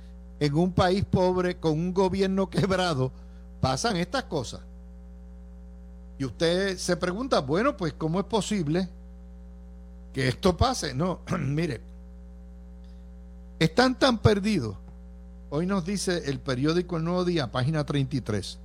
en 0.41 0.55
un 0.55 0.73
país 0.73 1.05
pobre, 1.05 1.57
con 1.57 1.73
un 1.73 1.93
gobierno 1.93 2.49
quebrado, 2.49 3.13
pasan 3.61 3.97
estas 3.97 4.25
cosas. 4.25 4.61
Y 6.19 6.25
usted 6.25 6.77
se 6.77 6.97
pregunta, 6.97 7.41
bueno, 7.41 7.77
pues 7.77 7.93
¿cómo 7.93 8.19
es 8.21 8.27
posible 8.27 8.89
que 10.13 10.29
esto 10.29 10.57
pase? 10.57 10.95
No, 10.95 11.21
mire, 11.39 11.81
están 13.59 13.99
tan 13.99 14.19
perdidos 14.19 14.77
Hoy 15.51 15.65
nos 15.65 15.87
dice 15.87 16.25
el 16.27 16.41
periódico 16.41 16.99
El 16.99 17.05
Nuevo 17.05 17.25
Día, 17.25 17.51
página 17.51 17.87
33, 17.87 18.59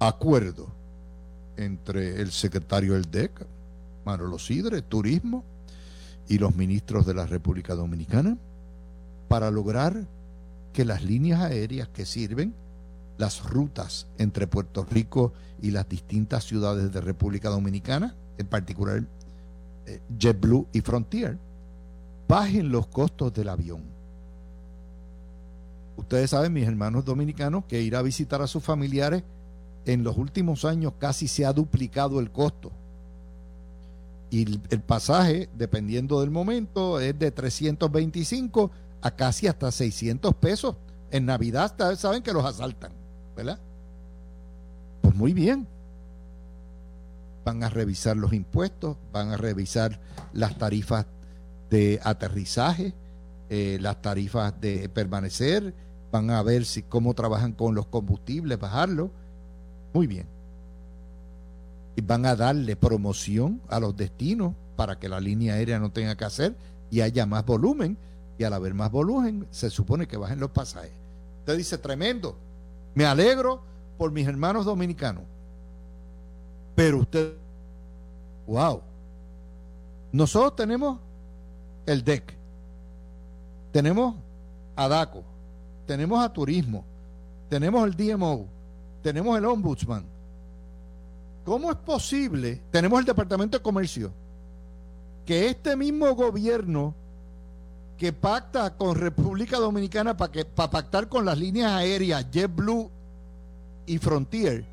acuerdo 0.00 0.68
entre 1.56 2.20
el 2.20 2.30
secretario 2.30 2.92
del 2.92 3.10
DEC, 3.10 3.46
Manolo 4.04 4.38
Sidre, 4.38 4.82
Turismo, 4.82 5.44
y 6.28 6.36
los 6.36 6.54
ministros 6.54 7.06
de 7.06 7.14
la 7.14 7.24
República 7.24 7.74
Dominicana 7.74 8.36
para 9.28 9.50
lograr 9.50 10.06
que 10.72 10.84
las 10.84 11.04
líneas 11.04 11.40
aéreas 11.40 11.88
que 11.88 12.06
sirven 12.06 12.54
las 13.18 13.42
rutas 13.44 14.06
entre 14.18 14.46
Puerto 14.46 14.86
Rico 14.88 15.32
y 15.60 15.70
las 15.70 15.88
distintas 15.88 16.44
ciudades 16.44 16.92
de 16.92 17.00
República 17.00 17.50
Dominicana, 17.50 18.16
en 18.38 18.46
particular 18.46 19.04
eh, 19.86 20.00
JetBlue 20.18 20.68
y 20.72 20.80
Frontier, 20.80 21.38
bajen 22.28 22.70
los 22.70 22.86
costos 22.86 23.32
del 23.32 23.48
avión 23.48 24.00
Ustedes 26.00 26.30
saben, 26.30 26.54
mis 26.54 26.66
hermanos 26.66 27.04
dominicanos, 27.04 27.66
que 27.66 27.82
ir 27.82 27.94
a 27.94 28.00
visitar 28.00 28.40
a 28.40 28.46
sus 28.46 28.64
familiares 28.64 29.22
en 29.84 30.02
los 30.02 30.16
últimos 30.16 30.64
años 30.64 30.94
casi 30.98 31.28
se 31.28 31.44
ha 31.44 31.52
duplicado 31.52 32.20
el 32.20 32.30
costo. 32.30 32.72
Y 34.30 34.60
el 34.70 34.80
pasaje, 34.80 35.50
dependiendo 35.54 36.20
del 36.20 36.30
momento, 36.30 37.00
es 37.00 37.18
de 37.18 37.30
325 37.30 38.70
a 39.02 39.10
casi 39.10 39.46
hasta 39.46 39.70
600 39.70 40.34
pesos. 40.34 40.76
En 41.10 41.26
Navidad 41.26 41.74
saben 41.96 42.22
que 42.22 42.32
los 42.32 42.44
asaltan, 42.44 42.92
¿verdad? 43.36 43.58
Pues 45.02 45.14
muy 45.14 45.32
bien. 45.32 45.66
Van 47.44 47.62
a 47.62 47.68
revisar 47.68 48.16
los 48.16 48.32
impuestos, 48.32 48.96
van 49.12 49.30
a 49.30 49.36
revisar 49.36 49.98
las 50.32 50.56
tarifas 50.58 51.06
de 51.70 52.00
aterrizaje, 52.02 52.94
eh, 53.48 53.78
las 53.80 54.02
tarifas 54.02 54.60
de 54.60 54.88
permanecer, 54.88 55.74
van 56.12 56.30
a 56.30 56.42
ver 56.42 56.64
si 56.64 56.82
cómo 56.82 57.14
trabajan 57.14 57.52
con 57.52 57.74
los 57.74 57.86
combustibles, 57.86 58.58
bajarlo. 58.58 59.10
Muy 59.92 60.06
bien. 60.06 60.26
Y 61.96 62.02
van 62.02 62.26
a 62.26 62.36
darle 62.36 62.76
promoción 62.76 63.60
a 63.68 63.80
los 63.80 63.96
destinos 63.96 64.54
para 64.76 64.98
que 64.98 65.08
la 65.08 65.20
línea 65.20 65.54
aérea 65.54 65.78
no 65.78 65.90
tenga 65.90 66.16
que 66.16 66.24
hacer 66.24 66.56
y 66.90 67.00
haya 67.00 67.26
más 67.26 67.44
volumen. 67.44 67.96
Y 68.40 68.44
al 68.44 68.54
haber 68.54 68.72
más 68.72 68.90
volumen, 68.90 69.46
se 69.50 69.68
supone 69.68 70.08
que 70.08 70.16
bajen 70.16 70.40
los 70.40 70.50
pasajes. 70.50 70.92
Usted 71.40 71.58
dice, 71.58 71.76
tremendo. 71.76 72.38
Me 72.94 73.04
alegro 73.04 73.62
por 73.98 74.10
mis 74.10 74.26
hermanos 74.26 74.64
dominicanos. 74.64 75.24
Pero 76.74 77.00
usted, 77.00 77.34
wow. 78.46 78.80
Nosotros 80.10 80.56
tenemos 80.56 80.98
el 81.84 82.02
DEC. 82.02 82.34
Tenemos 83.72 84.16
ADACO 84.74 85.22
tenemos 85.90 86.24
a 86.24 86.32
turismo, 86.32 86.84
tenemos 87.48 87.84
el 87.84 87.96
DMO, 87.96 88.46
tenemos 89.02 89.36
el 89.36 89.44
ombudsman. 89.44 90.04
¿Cómo 91.44 91.68
es 91.72 91.76
posible? 91.78 92.62
Tenemos 92.70 93.00
el 93.00 93.06
Departamento 93.06 93.58
de 93.58 93.62
Comercio, 93.64 94.12
que 95.26 95.48
este 95.48 95.76
mismo 95.76 96.14
gobierno 96.14 96.94
que 98.00 98.14
pacta 98.14 98.78
con 98.78 98.94
República 98.94 99.58
Dominicana 99.58 100.16
para 100.16 100.32
que 100.32 100.46
para 100.46 100.70
pactar 100.70 101.06
con 101.06 101.26
las 101.26 101.36
líneas 101.36 101.72
aéreas 101.72 102.24
JetBlue 102.30 102.90
y 103.84 103.98
Frontier 103.98 104.64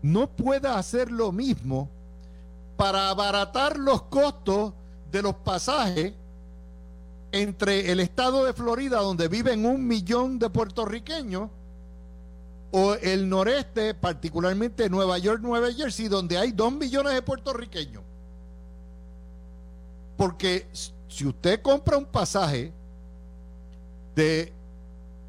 no 0.00 0.26
pueda 0.26 0.78
hacer 0.78 1.12
lo 1.12 1.32
mismo 1.32 1.90
para 2.78 3.10
abaratar 3.10 3.76
los 3.76 4.04
costos 4.04 4.72
de 5.12 5.20
los 5.20 5.34
pasajes 5.34 6.14
entre 7.30 7.92
el 7.92 8.00
estado 8.00 8.46
de 8.46 8.54
Florida, 8.54 9.00
donde 9.00 9.28
viven 9.28 9.66
un 9.66 9.86
millón 9.86 10.38
de 10.38 10.48
puertorriqueños, 10.48 11.50
o 12.70 12.94
el 12.94 13.28
noreste, 13.28 13.92
particularmente 13.92 14.88
Nueva 14.88 15.18
York, 15.18 15.42
Nueva 15.42 15.70
Jersey, 15.72 16.08
donde 16.08 16.38
hay 16.38 16.52
dos 16.52 16.72
millones 16.72 17.12
de 17.12 17.20
puertorriqueños. 17.20 18.02
Porque 20.16 20.66
si 21.10 21.26
usted 21.26 21.60
compra 21.60 21.98
un 21.98 22.06
pasaje 22.06 22.72
de 24.14 24.52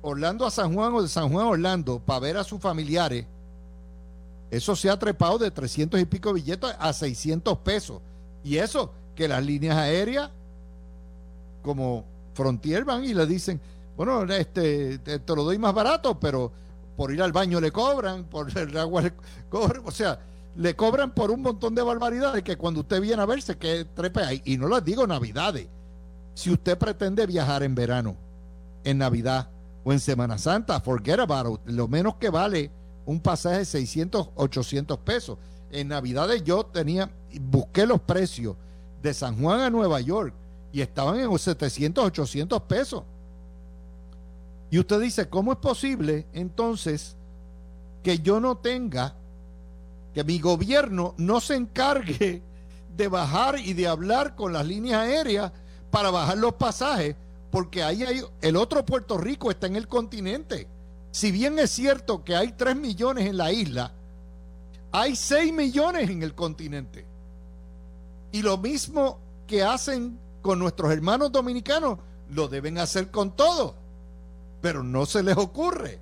Orlando 0.02 0.46
a 0.46 0.52
San 0.52 0.74
Juan 0.74 0.94
o 0.94 1.02
de 1.02 1.08
San 1.08 1.30
Juan 1.32 1.46
a 1.46 1.50
Orlando 1.50 2.00
para 2.00 2.20
ver 2.20 2.38
a 2.38 2.44
sus 2.44 2.62
familiares, 2.62 3.26
eso 4.52 4.76
se 4.76 4.90
ha 4.90 5.00
trepado 5.00 5.40
de 5.40 5.50
300 5.50 6.00
y 6.00 6.06
pico 6.06 6.34
billetes 6.34 6.76
a 6.78 6.94
600 6.94 7.58
pesos. 7.60 8.02
Y 8.44 8.58
eso, 8.58 8.92
que 9.16 9.28
las 9.28 9.44
líneas 9.44 9.78
aéreas, 9.78 10.30
como 11.64 12.06
Frontier, 12.34 12.86
van 12.86 13.04
y 13.04 13.14
le 13.14 13.26
dicen, 13.26 13.60
bueno, 13.98 14.24
este, 14.34 15.00
te, 15.00 15.36
lo 15.36 15.44
doy 15.44 15.58
más 15.58 15.74
barato, 15.74 16.20
pero 16.20 16.52
por 16.96 17.12
ir 17.12 17.22
al 17.22 17.32
baño 17.32 17.60
le 17.60 17.72
cobran, 17.72 18.26
por 18.26 18.56
el 18.56 18.78
agua 18.78 19.02
le 19.02 19.14
cobran, 19.50 19.82
o 19.86 19.92
sea, 19.92 20.20
le 20.56 20.76
cobran 20.76 21.14
por 21.14 21.32
un 21.32 21.42
montón 21.42 21.76
de 21.76 21.82
barbaridades 21.82 22.44
que 22.44 22.58
cuando 22.58 22.82
usted 22.82 23.02
viene 23.02 23.22
a 23.22 23.26
verse 23.26 23.58
que 23.58 23.86
trepe 23.86 24.22
ahí. 24.22 24.42
Y 24.46 24.58
no 24.58 24.68
les 24.68 24.84
digo 24.84 25.08
navidades. 25.08 25.68
Si 26.34 26.52
usted 26.52 26.78
pretende 26.78 27.26
viajar 27.26 27.64
en 27.64 27.76
verano, 27.76 28.16
en 28.84 28.98
Navidad 28.98 29.50
o 29.84 29.92
en 29.92 30.00
Semana 30.00 30.38
Santa, 30.38 30.80
forget 30.80 31.20
about 31.20 31.54
it. 31.54 31.72
Lo 31.74 31.88
menos 31.88 32.16
que 32.16 32.30
vale 32.30 32.72
un 33.06 33.20
pasaje 33.20 33.60
de 33.60 33.66
600, 33.66 34.30
800 34.36 34.98
pesos. 35.00 35.38
En 35.72 35.88
Navidades 35.88 36.44
yo 36.44 36.66
tenía, 36.66 37.10
busqué 37.42 37.86
los 37.86 38.02
precios 38.02 38.56
de 39.02 39.14
San 39.14 39.42
Juan 39.42 39.62
a 39.62 39.70
Nueva 39.70 40.02
York 40.02 40.34
y 40.72 40.82
estaban 40.82 41.20
en 41.20 41.38
700, 41.38 42.06
800 42.06 42.62
pesos. 42.64 43.04
Y 44.70 44.80
usted 44.80 45.02
dice, 45.02 45.28
¿cómo 45.28 45.52
es 45.52 45.58
posible 45.58 46.28
entonces 46.34 47.18
que 48.04 48.20
yo 48.20 48.40
no 48.40 48.58
tenga 48.58 49.16
que 50.14 50.24
mi 50.24 50.40
gobierno 50.40 51.14
no 51.18 51.40
se 51.40 51.56
encargue 51.56 52.42
de 52.96 53.08
bajar 53.08 53.60
y 53.60 53.74
de 53.74 53.88
hablar 53.88 54.36
con 54.36 54.54
las 54.54 54.66
líneas 54.66 55.02
aéreas 55.02 55.52
para 55.90 56.12
bajar 56.12 56.38
los 56.38 56.54
pasajes, 56.54 57.16
porque 57.50 57.84
ahí 57.84 58.04
hay, 58.04 58.22
el 58.42 58.56
otro 58.56 58.86
Puerto 58.86 59.18
Rico 59.18 59.52
está 59.52 59.68
en 59.68 59.76
el 59.76 59.88
continente. 59.88 60.68
Si 61.12 61.32
bien 61.32 61.60
es 61.60 61.72
cierto 61.72 62.24
que 62.24 62.36
hay 62.36 62.54
3 62.54 62.76
millones 62.76 63.28
en 63.28 63.38
la 63.38 63.52
isla, 63.52 63.94
hay 64.92 65.16
6 65.16 65.54
millones 65.54 66.10
en 66.10 66.24
el 66.24 66.34
continente. 66.34 67.06
Y 68.32 68.42
lo 68.42 68.58
mismo 68.58 69.20
que 69.48 69.64
hacen 69.64 70.18
con 70.42 70.60
nuestros 70.60 70.92
hermanos 70.92 71.32
dominicanos, 71.32 72.00
lo 72.30 72.48
deben 72.48 72.78
hacer 72.78 73.12
con 73.12 73.36
todos. 73.36 73.76
Pero 74.62 74.84
no 74.84 75.06
se 75.06 75.24
les 75.24 75.38
ocurre. 75.38 76.00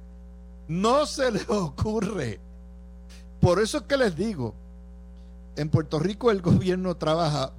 No 0.67 1.05
se 1.05 1.31
les 1.31 1.49
ocurre. 1.49 2.39
Por 3.41 3.61
eso 3.61 3.77
es 3.77 3.83
que 3.83 3.97
les 3.97 4.15
digo, 4.15 4.53
en 5.55 5.69
Puerto 5.69 5.99
Rico 5.99 6.31
el 6.31 6.41
gobierno 6.41 6.95
trabaja 6.95 7.51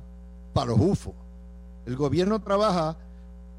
para 0.52 0.70
los 0.70 0.80
UFO. 0.80 1.14
El 1.86 1.96
gobierno 1.96 2.40
trabaja 2.40 2.96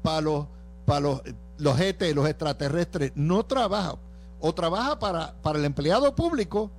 para 0.02 0.20
los, 0.20 0.46
para 0.84 1.00
los, 1.00 1.22
los 1.58 1.80
ET, 1.80 2.00
los 2.14 2.28
extraterrestres. 2.28 3.12
No 3.14 3.44
trabaja. 3.44 3.96
O 4.40 4.52
trabaja 4.52 4.98
para, 4.98 5.34
para 5.42 5.58
el 5.58 5.64
empleado 5.64 6.14
público, 6.16 6.70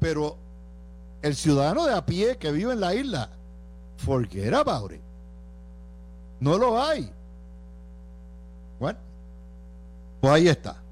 pero 0.00 0.36
el 1.22 1.36
ciudadano 1.36 1.86
de 1.86 1.94
a 1.94 2.04
pie 2.04 2.36
que 2.38 2.50
vive 2.50 2.72
en 2.72 2.80
la 2.80 2.94
isla, 2.94 3.30
forget 3.98 4.52
about 4.52 4.92
it. 4.92 5.00
No 6.40 6.58
lo 6.58 6.82
hay. 6.82 7.12
Bueno, 8.80 8.98
pues 10.20 10.32
ahí 10.32 10.48
está. 10.48 10.82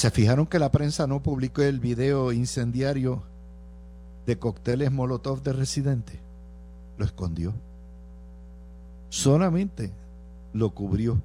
¿Se 0.00 0.10
fijaron 0.10 0.46
que 0.46 0.58
la 0.58 0.72
prensa 0.72 1.06
no 1.06 1.22
publicó 1.22 1.60
el 1.60 1.78
video 1.78 2.32
incendiario 2.32 3.22
de 4.24 4.38
cócteles 4.38 4.90
Molotov 4.90 5.42
de 5.42 5.52
residente? 5.52 6.18
Lo 6.96 7.04
escondió. 7.04 7.52
Solamente 9.10 9.92
lo 10.54 10.70
cubrió. 10.70 11.20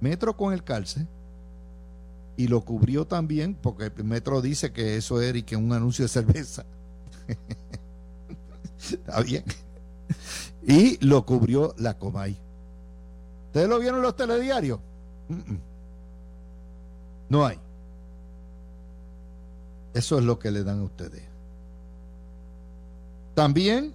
Metro 0.00 0.34
con 0.34 0.54
el 0.54 0.64
calce 0.64 1.06
y 2.38 2.48
lo 2.48 2.62
cubrió 2.62 3.06
también 3.06 3.54
porque 3.54 3.92
el 3.94 4.04
Metro 4.04 4.40
dice 4.40 4.72
que 4.72 4.96
eso 4.96 5.20
era 5.20 5.36
y 5.36 5.42
que 5.42 5.54
un 5.54 5.70
anuncio 5.74 6.06
de 6.06 6.08
cerveza. 6.08 6.64
Está 8.78 9.20
bien. 9.20 9.44
Y 10.66 11.04
lo 11.04 11.26
cubrió 11.26 11.74
la 11.76 11.98
Comay. 11.98 12.40
¿Ustedes 13.48 13.68
lo 13.68 13.78
vieron 13.78 13.98
en 13.98 14.04
los 14.04 14.16
telediarios? 14.16 14.80
No 17.28 17.44
hay. 17.44 17.58
Eso 19.94 20.18
es 20.18 20.24
lo 20.24 20.38
que 20.38 20.50
le 20.50 20.64
dan 20.64 20.80
a 20.80 20.84
ustedes. 20.84 21.22
También 23.34 23.94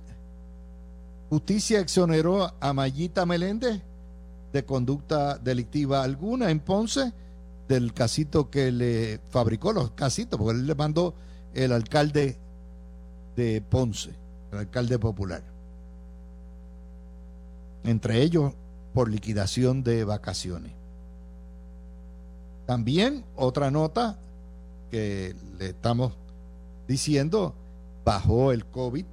justicia 1.29 1.79
exoneró 1.79 2.53
a 2.59 2.73
Mayita 2.73 3.25
Meléndez 3.25 3.81
de 4.51 4.65
conducta 4.65 5.37
delictiva 5.37 6.03
alguna 6.03 6.49
en 6.49 6.59
Ponce 6.59 7.13
del 7.67 7.93
casito 7.93 8.49
que 8.49 8.71
le 8.71 9.19
fabricó 9.29 9.71
los 9.73 9.91
casitos, 9.91 10.39
porque 10.39 10.57
él 10.57 10.65
le 10.65 10.73
mandó 10.73 11.13
el 11.53 11.71
alcalde 11.71 12.37
de 13.35 13.61
Ponce, 13.61 14.11
el 14.51 14.57
alcalde 14.57 14.97
popular. 14.97 15.43
Entre 17.83 18.21
ellos 18.21 18.53
por 18.93 19.09
liquidación 19.09 19.83
de 19.83 20.03
vacaciones. 20.03 20.73
También 22.65 23.23
otra 23.35 23.69
nota 23.69 24.17
que 24.89 25.35
le 25.57 25.69
estamos 25.69 26.13
diciendo, 26.87 27.53
bajó 28.03 28.51
el 28.51 28.65
COVID 28.65 29.05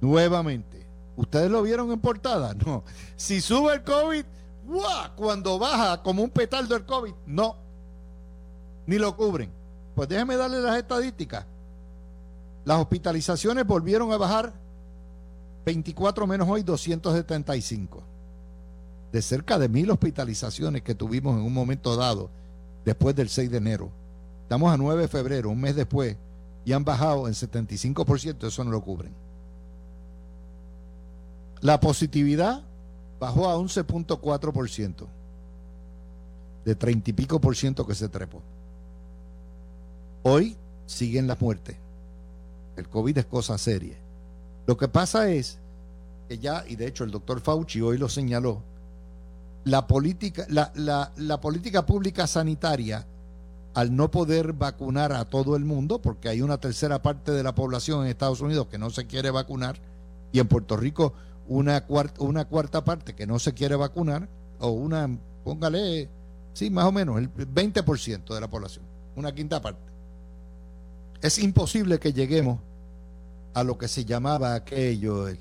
nuevamente. 0.00 0.86
¿Ustedes 1.16 1.50
lo 1.50 1.62
vieron 1.62 1.90
en 1.92 2.00
portada? 2.00 2.54
No. 2.66 2.84
Si 3.16 3.40
sube 3.40 3.74
el 3.74 3.82
COVID, 3.82 4.24
cuando 5.16 5.58
baja 5.58 6.02
como 6.02 6.22
un 6.22 6.30
petardo 6.30 6.74
el 6.74 6.84
COVID, 6.84 7.12
no. 7.26 7.56
Ni 8.86 8.98
lo 8.98 9.16
cubren. 9.16 9.50
Pues 9.94 10.08
déjenme 10.08 10.36
darle 10.36 10.60
las 10.60 10.78
estadísticas. 10.78 11.44
Las 12.64 12.78
hospitalizaciones 12.78 13.66
volvieron 13.66 14.12
a 14.12 14.16
bajar 14.16 14.52
24 15.66 16.26
menos 16.26 16.48
hoy, 16.48 16.62
275. 16.62 18.02
De 19.12 19.20
cerca 19.20 19.58
de 19.58 19.68
mil 19.68 19.90
hospitalizaciones 19.90 20.82
que 20.82 20.94
tuvimos 20.94 21.36
en 21.36 21.42
un 21.42 21.52
momento 21.52 21.94
dado 21.96 22.30
después 22.84 23.14
del 23.14 23.28
6 23.28 23.50
de 23.50 23.58
enero 23.58 24.01
Estamos 24.52 24.70
a 24.70 24.76
9 24.76 25.00
de 25.00 25.08
febrero, 25.08 25.48
un 25.48 25.62
mes 25.62 25.74
después, 25.74 26.14
y 26.66 26.74
han 26.74 26.84
bajado 26.84 27.26
en 27.26 27.32
75%, 27.32 28.46
eso 28.46 28.64
no 28.64 28.70
lo 28.70 28.82
cubren. 28.82 29.14
La 31.62 31.80
positividad 31.80 32.62
bajó 33.18 33.48
a 33.48 33.56
11.4%, 33.56 35.06
de 36.66 36.74
30 36.74 37.08
y 37.08 37.12
pico 37.14 37.40
por 37.40 37.56
ciento 37.56 37.86
que 37.86 37.94
se 37.94 38.10
trepó. 38.10 38.42
Hoy 40.22 40.58
siguen 40.84 41.28
las 41.28 41.40
muertes. 41.40 41.78
El 42.76 42.90
COVID 42.90 43.16
es 43.16 43.24
cosa 43.24 43.56
seria. 43.56 43.96
Lo 44.66 44.76
que 44.76 44.86
pasa 44.86 45.30
es 45.30 45.56
que 46.28 46.36
ya, 46.36 46.62
y 46.68 46.76
de 46.76 46.88
hecho 46.88 47.04
el 47.04 47.10
doctor 47.10 47.40
Fauci 47.40 47.80
hoy 47.80 47.96
lo 47.96 48.10
señaló, 48.10 48.60
la 49.64 49.86
política, 49.86 50.44
la, 50.50 51.10
la 51.16 51.40
política 51.40 51.86
pública 51.86 52.26
sanitaria 52.26 53.06
al 53.74 53.96
no 53.96 54.10
poder 54.10 54.52
vacunar 54.52 55.12
a 55.12 55.24
todo 55.24 55.56
el 55.56 55.64
mundo, 55.64 56.00
porque 56.00 56.28
hay 56.28 56.42
una 56.42 56.58
tercera 56.58 57.02
parte 57.02 57.32
de 57.32 57.42
la 57.42 57.54
población 57.54 58.02
en 58.02 58.08
Estados 58.08 58.40
Unidos 58.40 58.66
que 58.66 58.78
no 58.78 58.90
se 58.90 59.06
quiere 59.06 59.30
vacunar, 59.30 59.80
y 60.32 60.40
en 60.40 60.48
Puerto 60.48 60.76
Rico 60.76 61.14
una 61.48 61.84
cuarta, 61.84 62.22
una 62.22 62.46
cuarta 62.46 62.84
parte 62.84 63.14
que 63.14 63.26
no 63.26 63.38
se 63.38 63.54
quiere 63.54 63.76
vacunar, 63.76 64.28
o 64.60 64.70
una, 64.70 65.08
póngale, 65.44 66.08
sí, 66.52 66.70
más 66.70 66.84
o 66.84 66.92
menos, 66.92 67.18
el 67.18 67.30
20% 67.32 68.34
de 68.34 68.40
la 68.40 68.48
población, 68.48 68.84
una 69.16 69.32
quinta 69.32 69.60
parte. 69.60 69.82
Es 71.22 71.38
imposible 71.38 71.98
que 71.98 72.12
lleguemos 72.12 72.58
a 73.54 73.64
lo 73.64 73.78
que 73.78 73.88
se 73.88 74.04
llamaba 74.04 74.54
aquello 74.54 75.28
el 75.28 75.38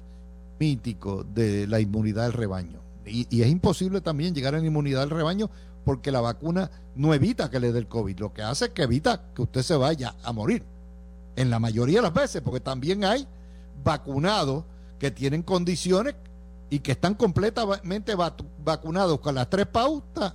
mítico 0.59 1.23
de 1.23 1.67
la 1.67 1.79
inmunidad 1.79 2.23
del 2.23 2.33
rebaño. 2.33 2.79
Y, 3.05 3.27
y 3.35 3.41
es 3.41 3.49
imposible 3.49 3.99
también 3.99 4.35
llegar 4.35 4.53
a 4.53 4.59
la 4.59 4.65
inmunidad 4.65 5.01
del 5.01 5.09
rebaño 5.09 5.49
porque 5.83 6.11
la 6.11 6.21
vacuna 6.21 6.69
no 6.95 7.13
evita 7.13 7.49
que 7.49 7.59
le 7.59 7.71
dé 7.71 7.79
el 7.79 7.87
COVID, 7.87 8.19
lo 8.19 8.33
que 8.33 8.41
hace 8.41 8.65
es 8.65 8.71
que 8.71 8.83
evita 8.83 9.31
que 9.33 9.41
usted 9.41 9.61
se 9.61 9.75
vaya 9.75 10.15
a 10.23 10.31
morir. 10.31 10.63
En 11.35 11.49
la 11.49 11.59
mayoría 11.59 11.99
de 11.99 12.03
las 12.03 12.13
veces, 12.13 12.41
porque 12.41 12.59
también 12.59 13.03
hay 13.03 13.27
vacunados 13.83 14.65
que 14.99 15.11
tienen 15.11 15.43
condiciones 15.43 16.15
y 16.69 16.79
que 16.79 16.91
están 16.91 17.15
completamente 17.15 18.15
vacunados 18.63 19.19
con 19.19 19.35
las 19.35 19.49
tres 19.49 19.67
pautas 19.67 20.33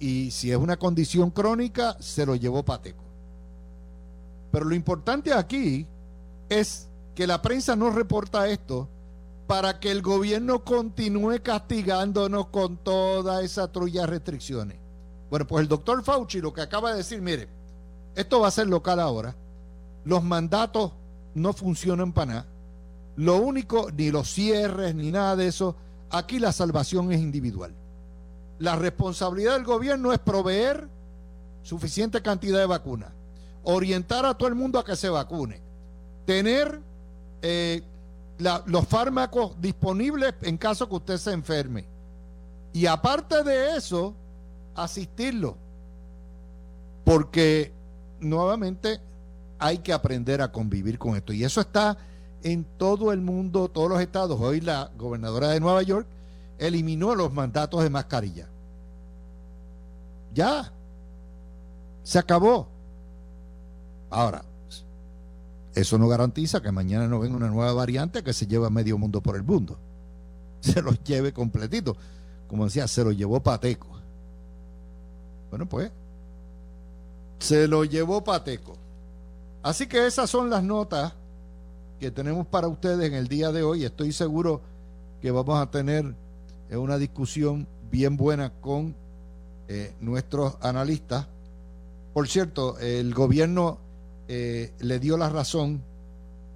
y 0.00 0.30
si 0.30 0.50
es 0.50 0.56
una 0.56 0.78
condición 0.78 1.30
crónica, 1.30 1.96
se 2.00 2.24
lo 2.24 2.34
llevó 2.34 2.64
pateco. 2.64 3.04
Pero 4.50 4.64
lo 4.64 4.74
importante 4.74 5.32
aquí 5.32 5.86
es 6.48 6.88
que 7.14 7.26
la 7.26 7.40
prensa 7.42 7.76
no 7.76 7.90
reporta 7.90 8.48
esto 8.48 8.88
para 9.50 9.80
que 9.80 9.90
el 9.90 10.00
gobierno 10.00 10.62
continúe 10.62 11.42
castigándonos 11.42 12.46
con 12.50 12.76
toda 12.76 13.42
esa 13.42 13.72
trulla 13.72 14.02
de 14.02 14.06
restricciones. 14.06 14.78
Bueno, 15.28 15.44
pues 15.44 15.62
el 15.62 15.68
doctor 15.68 16.04
Fauci 16.04 16.40
lo 16.40 16.52
que 16.54 16.60
acaba 16.60 16.92
de 16.92 16.98
decir, 16.98 17.20
mire, 17.20 17.48
esto 18.14 18.38
va 18.38 18.46
a 18.46 18.52
ser 18.52 18.68
local 18.68 19.00
ahora, 19.00 19.34
los 20.04 20.22
mandatos 20.22 20.92
no 21.34 21.52
funcionan 21.52 22.12
para 22.12 22.26
nada, 22.32 22.46
lo 23.16 23.38
único, 23.38 23.90
ni 23.90 24.12
los 24.12 24.30
cierres, 24.30 24.94
ni 24.94 25.10
nada 25.10 25.34
de 25.34 25.48
eso, 25.48 25.74
aquí 26.10 26.38
la 26.38 26.52
salvación 26.52 27.10
es 27.10 27.20
individual. 27.20 27.74
La 28.60 28.76
responsabilidad 28.76 29.54
del 29.54 29.64
gobierno 29.64 30.12
es 30.12 30.20
proveer 30.20 30.86
suficiente 31.62 32.22
cantidad 32.22 32.60
de 32.60 32.66
vacunas, 32.66 33.10
orientar 33.64 34.26
a 34.26 34.34
todo 34.34 34.48
el 34.48 34.54
mundo 34.54 34.78
a 34.78 34.84
que 34.84 34.94
se 34.94 35.08
vacune, 35.08 35.60
tener 36.24 36.80
eh, 37.42 37.82
los 38.40 38.86
fármacos 38.86 39.60
disponibles 39.60 40.34
en 40.42 40.56
caso 40.56 40.88
que 40.88 40.94
usted 40.96 41.16
se 41.18 41.32
enferme. 41.32 41.86
Y 42.72 42.86
aparte 42.86 43.42
de 43.42 43.76
eso, 43.76 44.14
asistirlo. 44.74 45.56
Porque 47.04 47.72
nuevamente 48.20 49.00
hay 49.58 49.78
que 49.78 49.92
aprender 49.92 50.40
a 50.42 50.52
convivir 50.52 50.98
con 50.98 51.16
esto. 51.16 51.32
Y 51.32 51.44
eso 51.44 51.60
está 51.60 51.98
en 52.42 52.64
todo 52.78 53.12
el 53.12 53.20
mundo, 53.20 53.68
todos 53.68 53.90
los 53.90 54.00
estados. 54.00 54.40
Hoy 54.40 54.60
la 54.60 54.90
gobernadora 54.96 55.48
de 55.48 55.60
Nueva 55.60 55.82
York 55.82 56.06
eliminó 56.58 57.14
los 57.14 57.32
mandatos 57.32 57.82
de 57.82 57.90
mascarilla. 57.90 58.48
Ya. 60.32 60.72
Se 62.02 62.18
acabó. 62.18 62.68
Ahora, 64.10 64.42
eso 65.74 65.98
no 65.98 66.08
garantiza 66.08 66.60
que 66.60 66.72
mañana 66.72 67.06
no 67.06 67.20
venga 67.20 67.36
una 67.36 67.48
nueva 67.48 67.72
variante 67.72 68.22
que 68.22 68.32
se 68.32 68.46
lleve 68.46 68.66
a 68.66 68.70
medio 68.70 68.98
mundo 68.98 69.20
por 69.20 69.36
el 69.36 69.42
mundo. 69.42 69.78
Se 70.60 70.82
los 70.82 71.02
lleve 71.04 71.32
completito. 71.32 71.96
Como 72.48 72.64
decía, 72.64 72.86
se 72.88 73.04
lo 73.04 73.12
llevó 73.12 73.40
Pateco. 73.40 73.86
Bueno, 75.50 75.66
pues, 75.66 75.90
se 77.38 77.66
lo 77.66 77.84
llevó 77.84 78.22
Pateco. 78.22 78.76
Así 79.62 79.86
que 79.86 80.06
esas 80.06 80.28
son 80.28 80.50
las 80.50 80.62
notas 80.62 81.14
que 81.98 82.10
tenemos 82.10 82.46
para 82.46 82.68
ustedes 82.68 83.06
en 83.06 83.14
el 83.14 83.28
día 83.28 83.52
de 83.52 83.62
hoy. 83.62 83.84
Estoy 83.84 84.12
seguro 84.12 84.60
que 85.22 85.30
vamos 85.30 85.60
a 85.60 85.70
tener 85.70 86.14
eh, 86.70 86.76
una 86.76 86.98
discusión 86.98 87.66
bien 87.90 88.16
buena 88.16 88.52
con 88.60 88.94
eh, 89.68 89.94
nuestros 90.00 90.56
analistas. 90.60 91.26
Por 92.12 92.28
cierto, 92.28 92.78
el 92.78 93.14
gobierno 93.14 93.78
eh, 94.32 94.72
le 94.78 95.00
dio 95.00 95.16
la 95.16 95.28
razón 95.28 95.82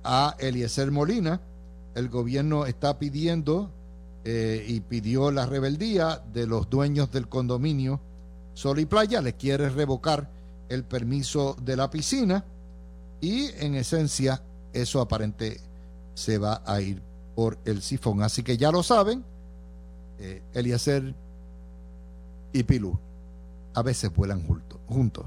a 0.05 0.37
Eliezer 0.39 0.93
Molina. 0.93 1.41
El 1.97 2.09
gobierno 2.09 2.67
está 2.67 2.99
pidiendo 2.99 3.71
y 4.27 4.81
pidió 4.81 5.31
la 5.31 5.45
rebeldía 5.45 6.23
de 6.33 6.47
los 6.47 6.71
dueños 6.71 7.13
del 7.13 7.29
condominio 7.29 8.01
Sol 8.55 8.79
y 8.79 8.87
Playa. 8.87 9.21
Le 9.21 9.35
quiere 9.35 9.69
revocar 9.69 10.31
el 10.69 10.85
permiso 10.85 11.57
de 11.63 11.77
la 11.77 11.91
piscina 11.91 12.45
y 13.21 13.51
en 13.59 13.75
esencia 13.75 14.43
eso 14.73 15.01
aparente 15.01 15.61
se 16.15 16.39
va 16.39 16.63
a 16.67 16.81
ir 16.81 17.03
por 17.35 17.59
el 17.65 17.83
sifón. 17.83 18.23
Así 18.23 18.43
que 18.43 18.57
ya 18.57 18.71
lo 18.71 18.83
saben, 18.83 19.25
eh, 20.19 20.43
Eliezer 20.53 21.15
y 22.53 22.63
Pilú 22.63 22.99
a 23.75 23.83
veces 23.83 24.15
vuelan 24.15 24.47
juntos. 24.87 25.27